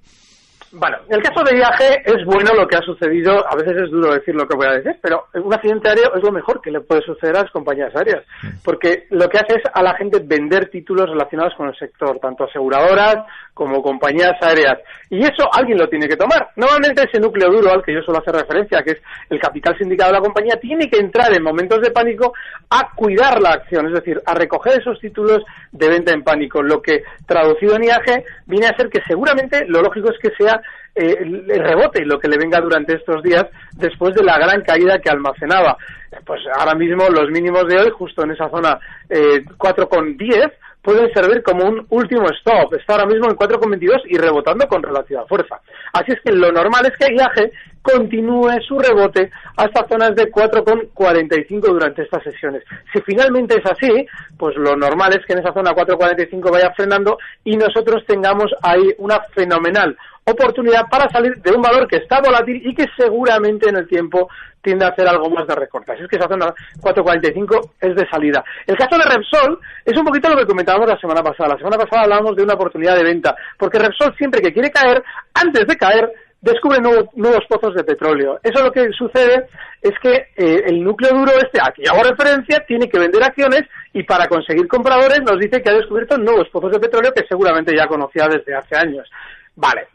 Bueno, 0.77 0.97
en 1.09 1.15
el 1.15 1.23
caso 1.23 1.45
de 1.45 1.55
viaje 1.55 2.03
es 2.05 2.25
bueno 2.25 2.53
lo 2.53 2.67
que 2.67 2.77
ha 2.77 2.81
sucedido, 2.81 3.47
a 3.49 3.55
veces 3.55 3.77
es 3.85 3.91
duro 3.93 4.13
decir 4.13 4.35
lo 4.35 4.45
que 4.49 4.57
voy 4.57 4.67
a 4.67 4.73
decir, 4.73 4.97
pero 5.01 5.27
un 5.35 5.55
accidente 5.55 5.89
aéreo 5.89 6.13
es 6.17 6.23
lo 6.23 6.33
mejor 6.33 6.61
que 6.61 6.73
le 6.73 6.81
puede 6.81 7.01
suceder 7.03 7.37
a 7.37 7.43
las 7.43 7.51
compañías 7.53 7.95
aéreas, 7.95 8.25
porque 8.65 9.07
lo 9.11 9.29
que 9.29 9.39
hace 9.39 9.55
es 9.55 9.63
a 9.73 9.83
la 9.85 9.95
gente 9.95 10.19
vender 10.25 10.71
títulos 10.71 11.09
relacionados 11.09 11.55
con 11.55 11.69
el 11.69 11.77
sector, 11.77 12.19
tanto 12.19 12.43
aseguradoras 12.43 13.19
como 13.55 13.83
compañías 13.83 14.35
aéreas, 14.41 14.79
y 15.11 15.21
eso 15.21 15.49
alguien 15.53 15.79
lo 15.79 15.89
tiene 15.89 16.09
que 16.09 16.17
tomar. 16.17 16.49
Normalmente 16.57 17.05
ese 17.05 17.21
núcleo 17.21 17.53
duro 17.53 17.71
al 17.71 17.85
que 17.85 17.95
yo 17.95 18.03
suelo 18.03 18.19
hacer 18.19 18.35
referencia, 18.35 18.83
que 18.83 18.93
es 18.93 19.03
el 19.31 19.39
capital 19.39 19.79
sindicado 19.79 20.11
de 20.11 20.19
la 20.19 20.25
compañía, 20.25 20.57
tiene 20.57 20.91
que 20.91 20.99
entrar 20.99 21.33
en 21.33 21.45
momentos 21.45 21.83
de 21.83 21.93
pánico 21.93 22.33
a 22.71 22.91
cuidar 22.97 23.41
la 23.41 23.51
acción, 23.51 23.87
es 23.87 23.95
decir, 23.95 24.21
a 24.27 24.35
recoger 24.35 24.81
esos 24.81 24.99
títulos 24.99 25.45
de 25.71 25.89
venta 25.89 26.13
en 26.13 26.25
pánico, 26.25 26.65
lo 26.65 26.83
que 26.83 27.05
traducido 27.29 27.77
en 27.77 27.85
IAG 27.85 28.25
viene 28.47 28.67
a 28.67 28.77
ser 28.77 28.89
que 28.89 29.03
seguramente 29.07 29.67
lo 29.69 29.81
lógico 29.81 30.11
es 30.11 30.19
que 30.19 30.35
sea 30.37 30.61
eh, 30.95 31.17
el 31.21 31.65
rebote 31.65 32.05
lo 32.05 32.19
que 32.19 32.29
le 32.29 32.39
venga 32.39 32.61
durante 32.61 32.95
estos 32.95 33.23
días 33.23 33.47
después 33.73 34.15
de 34.15 34.23
la 34.23 34.39
gran 34.39 34.63
caída 34.63 34.99
que 34.99 35.11
almacenaba. 35.11 35.77
Pues 36.25 36.41
ahora 36.57 36.75
mismo 36.75 37.09
los 37.09 37.31
mínimos 37.31 37.67
de 37.67 37.79
hoy, 37.79 37.91
justo 37.91 38.23
en 38.23 38.31
esa 38.31 38.49
zona 38.49 38.79
eh, 39.09 39.43
4,10, 39.59 40.53
pueden 40.81 41.13
servir 41.13 41.43
como 41.43 41.65
un 41.65 41.87
último 41.91 42.29
stop. 42.39 42.75
Está 42.75 42.95
ahora 42.95 43.07
mismo 43.07 43.29
en 43.29 43.37
4,22 43.37 44.03
y 44.05 44.19
rebotando 44.19 44.69
con 44.69 44.83
relativa 44.83 45.27
fuerza. 45.27 45.61
Así 45.93 46.13
es 46.13 46.21
que 46.21 46.31
lo 46.31 46.53
normal 46.53 46.87
es 46.87 46.97
que 46.97 47.13
IAG 47.13 47.51
continúe 47.85 48.51
su 48.67 48.79
rebote 48.79 49.31
hasta 49.57 49.87
zonas 49.87 50.17
de 50.17 50.33
4,45 50.33 51.61
durante 51.61 52.03
estas 52.03 52.23
sesiones. 52.25 52.65
Si 52.93 53.01
finalmente 53.03 53.57
es 53.59 53.71
así, 53.71 54.07
pues 54.39 54.57
lo 54.57 54.75
normal 54.75 55.13
es 55.13 55.25
que 55.27 55.35
en 55.35 55.41
esa 55.41 55.53
zona 55.53 55.73
4,45 55.73 56.51
vaya 56.51 56.73
frenando 56.75 57.19
y 57.45 57.57
nosotros 57.57 58.03
tengamos 58.07 58.51
ahí 58.63 58.89
una 58.99 59.21
fenomenal 59.35 59.97
oportunidad 60.25 60.89
para 60.91 61.11
salir 61.11 61.37
de 61.43 61.53
un 61.53 61.61
valor 61.61 61.87
que 61.87 61.99
está 61.99 62.21
volátil 62.21 62.63
y 62.65 62.75
que 62.75 62.87
seguramente 62.97 63.69
en 63.69 63.77
el 63.77 63.87
tiempo 63.87 64.29
tiende 64.63 64.87
a 64.87 64.89
hacer 64.89 65.07
algo 65.07 65.29
más 65.29 65.47
de 65.47 65.55
recorte. 65.55 65.93
Así 65.93 66.03
es 66.03 66.09
que 66.09 66.17
esa 66.17 66.29
zona 66.29 66.47
4.45 66.81 67.73
es 67.83 67.95
de 67.95 68.09
salida. 68.09 68.43
El 68.67 68.77
caso 68.77 68.97
de 68.97 69.05
Repsol 69.05 69.61
es 69.85 69.97
un 69.97 70.05
poquito 70.05 70.31
lo 70.31 70.39
que 70.39 70.47
comentábamos 70.47 70.89
la 70.89 70.99
semana 70.99 71.23
pasada. 71.23 71.51
La 71.51 71.59
semana 71.59 71.77
pasada 71.77 72.05
hablábamos 72.05 72.35
de 72.35 72.43
una 72.43 72.55
oportunidad 72.55 72.97
de 72.97 73.05
venta, 73.05 73.37
porque 73.59 73.79
Repsol 73.79 74.17
siempre 74.17 74.41
que 74.41 74.55
quiere 74.55 74.71
caer, 74.71 75.05
antes 75.35 75.67
de 75.67 75.77
caer, 75.77 76.11
descubre 76.45 76.79
nuevos 76.81 77.45
pozos 77.49 77.75
de 77.75 77.85
petróleo. 77.85 78.39
Eso 78.43 78.63
lo 78.63 78.71
que 78.71 78.91
sucede 78.93 79.47
es 79.81 79.93
que 80.03 80.29
eh, 80.37 80.65
el 80.67 80.85
núcleo 80.85 81.13
duro 81.15 81.33
este, 81.33 81.59
aquí 81.61 81.83
hago 81.89 82.03
referencia, 82.03 82.65
tiene 82.67 82.89
que 82.89 82.99
vender 82.99 83.23
acciones 83.23 83.63
y 83.95 84.03
para 84.03 84.29
conseguir 84.29 84.69
compradores 84.69 85.21
nos 85.23 85.39
dice 85.39 85.63
que 85.63 85.71
ha 85.71 85.75
descubierto 85.75 86.19
nuevos 86.19 86.49
pozos 86.51 86.71
de 86.71 86.81
petróleo 86.81 87.13
que 87.15 87.27
seguramente 87.27 87.75
ya 87.75 87.87
conocía 87.87 88.29
desde 88.29 88.55
hace 88.55 88.77
años. 88.77 89.11
Vale, 89.57 89.87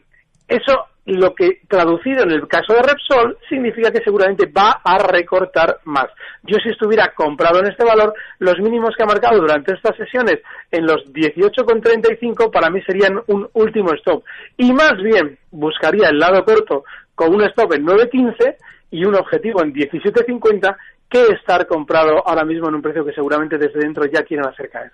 eso 0.48 0.86
lo 1.10 1.34
que 1.34 1.60
traducido 1.68 2.22
en 2.22 2.30
el 2.30 2.46
caso 2.46 2.72
de 2.74 2.82
Repsol 2.82 3.38
significa 3.48 3.90
que 3.90 4.02
seguramente 4.02 4.46
va 4.46 4.80
a 4.84 4.98
recortar 4.98 5.78
más. 5.84 6.06
Yo 6.42 6.56
si 6.62 6.70
estuviera 6.70 7.12
comprado 7.14 7.60
en 7.60 7.66
este 7.66 7.84
valor, 7.84 8.14
los 8.38 8.58
mínimos 8.58 8.94
que 8.96 9.02
ha 9.02 9.06
marcado 9.06 9.40
durante 9.40 9.74
estas 9.74 9.96
sesiones 9.96 10.40
en 10.70 10.86
los 10.86 11.04
18,35 11.12 12.50
para 12.52 12.70
mí 12.70 12.80
serían 12.82 13.20
un 13.26 13.48
último 13.54 13.92
stop. 13.94 14.24
Y 14.56 14.72
más 14.72 14.96
bien 15.02 15.38
buscaría 15.50 16.08
el 16.08 16.18
lado 16.18 16.44
corto 16.44 16.84
con 17.14 17.34
un 17.34 17.42
stop 17.42 17.74
en 17.74 17.86
9,15 17.86 18.56
y 18.92 19.04
un 19.04 19.14
objetivo 19.14 19.62
en 19.62 19.72
17,50 19.72 20.76
que 21.08 21.22
estar 21.34 21.66
comprado 21.66 22.26
ahora 22.26 22.44
mismo 22.44 22.68
en 22.68 22.76
un 22.76 22.82
precio 22.82 23.04
que 23.04 23.12
seguramente 23.12 23.58
desde 23.58 23.80
dentro 23.80 24.04
ya 24.06 24.22
quieren 24.22 24.46
hacer 24.46 24.70
caer. 24.70 24.92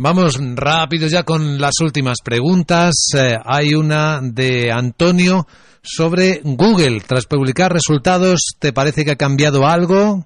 Vamos 0.00 0.38
rápido 0.54 1.08
ya 1.08 1.24
con 1.24 1.58
las 1.60 1.80
últimas 1.80 2.18
preguntas. 2.24 2.94
Eh, 3.18 3.34
hay 3.44 3.74
una 3.74 4.20
de 4.22 4.70
Antonio 4.70 5.44
sobre 5.82 6.38
Google. 6.44 7.00
Tras 7.00 7.26
publicar 7.26 7.72
resultados, 7.72 8.54
¿te 8.60 8.72
parece 8.72 9.04
que 9.04 9.10
ha 9.10 9.16
cambiado 9.16 9.66
algo? 9.66 10.22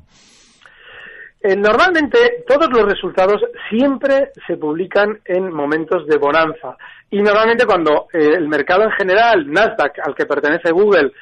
Eh, 1.41 1.57
normalmente 1.57 2.45
todos 2.47 2.69
los 2.71 2.83
resultados 2.83 3.41
siempre 3.71 4.33
se 4.47 4.59
publican 4.59 5.19
en 5.25 5.51
momentos 5.51 6.07
de 6.07 6.19
bonanza 6.19 6.77
y 7.11 7.23
normalmente 7.23 7.65
cuando 7.65 8.09
eh, 8.13 8.37
el 8.37 8.49
mercado 8.49 8.85
en 8.85 8.93
general, 8.93 9.51
Nasdaq, 9.51 10.01
al 10.05 10.15
que 10.15 10.27
pertenece 10.27 10.71
Google, 10.71 11.13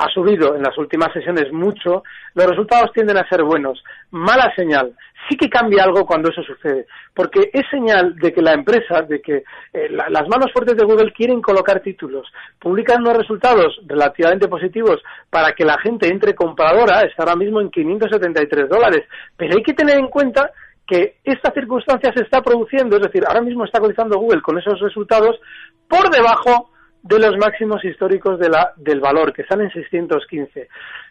ha 0.00 0.08
subido 0.08 0.56
en 0.56 0.62
las 0.62 0.76
últimas 0.78 1.12
sesiones 1.12 1.52
mucho, 1.52 2.02
los 2.34 2.46
resultados 2.46 2.90
tienden 2.94 3.18
a 3.18 3.28
ser 3.28 3.42
buenos. 3.42 3.82
Mala 4.10 4.50
señal. 4.56 4.94
Sí 5.28 5.36
que 5.36 5.50
cambia 5.50 5.84
algo 5.84 6.06
cuando 6.06 6.30
eso 6.30 6.42
sucede, 6.42 6.86
porque 7.14 7.50
es 7.52 7.68
señal 7.70 8.16
de 8.16 8.32
que 8.32 8.40
la 8.40 8.54
empresa, 8.54 9.02
de 9.02 9.20
que 9.20 9.44
eh, 9.74 9.88
las 9.90 10.26
manos 10.28 10.50
fuertes 10.52 10.76
de 10.76 10.84
Google 10.84 11.12
quieren 11.12 11.42
colocar 11.42 11.80
títulos, 11.80 12.26
publican 12.58 13.02
unos 13.02 13.18
resultados 13.18 13.78
relativamente 13.86 14.48
positivos 14.48 15.02
para 15.28 15.52
que 15.52 15.66
la 15.66 15.78
gente 15.78 16.08
entre 16.08 16.34
compradora, 16.34 17.02
está 17.02 17.24
ahora 17.24 17.36
mismo 17.36 17.60
en 17.60 17.70
573 17.70 18.68
dólares, 18.70 19.06
pero 19.36 19.54
hay 19.54 19.62
que 19.62 19.74
tener 19.74 19.98
en 19.98 20.08
cuenta 20.08 20.50
que 20.86 21.18
esta 21.22 21.52
circunstancia 21.52 22.12
se 22.14 22.22
está 22.22 22.40
produciendo, 22.40 22.96
es 22.96 23.02
decir, 23.02 23.22
ahora 23.26 23.42
mismo 23.42 23.64
está 23.64 23.78
cotizando 23.78 24.18
Google 24.18 24.40
con 24.40 24.58
esos 24.58 24.80
resultados 24.80 25.38
por 25.86 26.08
debajo 26.10 26.69
de 27.02 27.18
los 27.18 27.36
máximos 27.38 27.84
históricos 27.84 28.38
de 28.38 28.48
la, 28.48 28.72
del 28.76 29.00
valor, 29.00 29.32
que 29.32 29.42
están 29.42 29.60
en 29.60 29.70
615. 29.70 30.68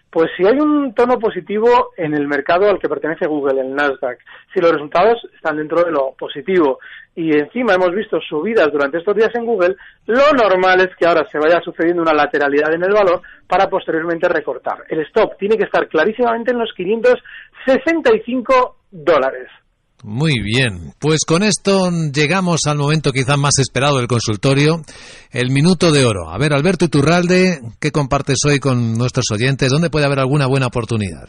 Pues 0.10 0.32
si 0.36 0.46
hay 0.46 0.60
un 0.60 0.94
tono 0.96 1.20
positivo 1.20 1.92
en 1.96 2.16
el 2.16 2.28
mercado 2.28 2.68
al 2.68 2.80
que 2.80 2.90
pertenece 2.90 3.28
Google, 3.28 3.62
el 3.62 3.76
Nasdaq, 3.76 4.18
si 4.52 4.60
los 4.60 4.72
resultados 4.72 5.22
están 5.36 5.58
dentro 5.58 5.84
de 5.84 5.92
lo 5.92 6.16
positivo 6.18 6.80
y 7.14 7.38
encima 7.38 7.76
hemos 7.76 7.94
visto 7.94 8.20
subidas 8.20 8.72
durante 8.72 8.98
estos 8.98 9.16
días 9.16 9.30
en 9.36 9.46
Google, 9.46 9.76
lo 10.08 10.32
normal 10.32 10.82
es 10.82 10.96
que 10.96 11.06
ahora 11.06 11.28
se 11.30 11.38
vaya 11.38 11.62
sucediendo 11.62 12.02
una 12.02 12.14
lateralidad 12.14 12.74
en 12.74 12.84
el 12.84 12.94
valor 12.94 13.22
para 13.48 13.70
posteriormente 13.70 14.28
recortar. 14.28 14.84
El 14.88 15.02
stop 15.02 15.38
tiene 15.38 15.58
que 15.58 15.66
estar 15.66 15.88
clarísimamente 15.88 16.52
en 16.52 16.58
los 16.58 16.74
565 16.74 18.78
dólares. 18.90 19.50
Muy 20.04 20.40
bien, 20.42 20.94
pues 20.98 21.26
con 21.28 21.44
esto 21.44 21.90
llegamos 22.14 22.62
al 22.68 22.78
momento 22.78 23.12
quizá 23.12 23.36
más 23.36 23.60
esperado 23.60 23.98
del 23.98 24.08
consultorio, 24.08 24.78
el 25.34 25.52
minuto 25.52 25.92
de 25.92 26.06
oro. 26.06 26.30
A 26.30 26.38
ver, 26.38 26.54
Alberto 26.54 26.86
Iturralde, 26.86 27.60
¿qué 27.82 27.92
compartes 27.92 28.38
hoy 28.48 28.60
con 28.60 28.98
nuestros 28.98 29.26
oyentes? 29.30 29.70
¿Dónde 29.70 29.90
puede 29.90 30.06
haber 30.06 30.20
alguna 30.20 30.48
buena 30.48 30.68
oportunidad? 30.68 31.28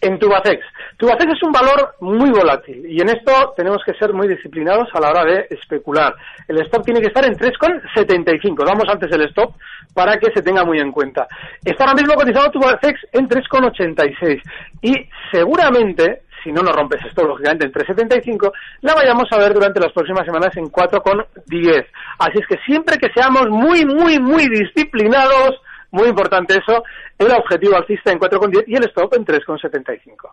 En 0.00 0.18
Tubacex. 0.18 0.64
Tubacex 0.96 1.32
es 1.34 1.42
un 1.42 1.52
valor 1.52 1.96
muy 2.00 2.30
volátil 2.30 2.82
y 2.88 3.02
en 3.02 3.10
esto 3.10 3.52
tenemos 3.56 3.82
que 3.84 3.92
ser 3.94 4.14
muy 4.14 4.26
disciplinados 4.26 4.88
a 4.94 5.00
la 5.00 5.10
hora 5.10 5.24
de 5.24 5.46
especular. 5.50 6.14
El 6.48 6.62
stop 6.62 6.84
tiene 6.84 7.00
que 7.00 7.08
estar 7.08 7.26
en 7.26 7.34
3,75. 7.34 8.64
Damos 8.64 8.84
antes 8.88 9.10
el 9.12 9.28
stop 9.28 9.52
para 9.92 10.16
que 10.16 10.30
se 10.34 10.42
tenga 10.42 10.64
muy 10.64 10.78
en 10.78 10.92
cuenta. 10.92 11.26
Está 11.62 11.84
ahora 11.84 12.00
mismo 12.00 12.14
cotizado 12.14 12.50
Tubacex 12.52 13.00
en 13.12 13.28
3,86 13.28 14.40
y 14.80 14.94
seguramente 15.30 16.22
si 16.42 16.52
no 16.52 16.62
nos 16.62 16.74
rompes 16.74 17.00
esto, 17.06 17.24
lógicamente 17.24 17.66
en 17.66 17.72
3,75, 17.72 18.52
la 18.82 18.94
vayamos 18.94 19.24
a 19.30 19.38
ver 19.38 19.54
durante 19.54 19.80
las 19.80 19.92
próximas 19.92 20.24
semanas 20.24 20.56
en 20.56 20.64
4,10. 20.66 21.86
Así 22.18 22.38
es 22.38 22.46
que 22.46 22.56
siempre 22.66 22.98
que 22.98 23.08
seamos 23.14 23.48
muy, 23.48 23.84
muy, 23.84 24.18
muy 24.18 24.46
disciplinados, 24.48 25.60
muy 25.90 26.08
importante 26.08 26.54
eso, 26.54 26.82
el 27.18 27.32
objetivo 27.32 27.76
alcista 27.76 28.12
en 28.12 28.18
4,10 28.18 28.64
y 28.66 28.76
el 28.76 28.84
stop 28.84 29.14
en 29.14 29.24
3,75. 29.24 30.30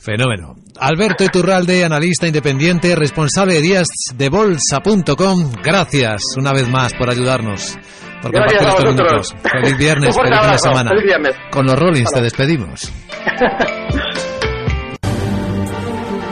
Fenómeno. 0.00 0.54
Alberto 0.80 1.24
Iturralde, 1.24 1.84
analista 1.84 2.26
independiente, 2.26 2.94
responsable 2.94 3.54
de 3.54 3.60
días 3.60 3.88
de 4.14 4.28
bolsa.com. 4.28 5.52
Gracias 5.62 6.22
una 6.38 6.52
vez 6.52 6.68
más 6.68 6.94
por 6.94 7.10
ayudarnos. 7.10 7.76
Por 8.22 8.32
Gracias 8.32 8.62
a 8.62 8.72
vosotros. 8.74 9.34
Feliz 9.42 9.78
viernes, 9.78 10.16
feliz 10.16 10.40
fin 10.40 10.50
de 10.50 10.58
semana. 10.58 10.90
Feliz 10.90 11.04
viernes. 11.04 11.36
Con 11.50 11.66
los 11.66 11.78
Rollins 11.78 12.10
te 12.10 12.20
despedimos. 12.20 12.92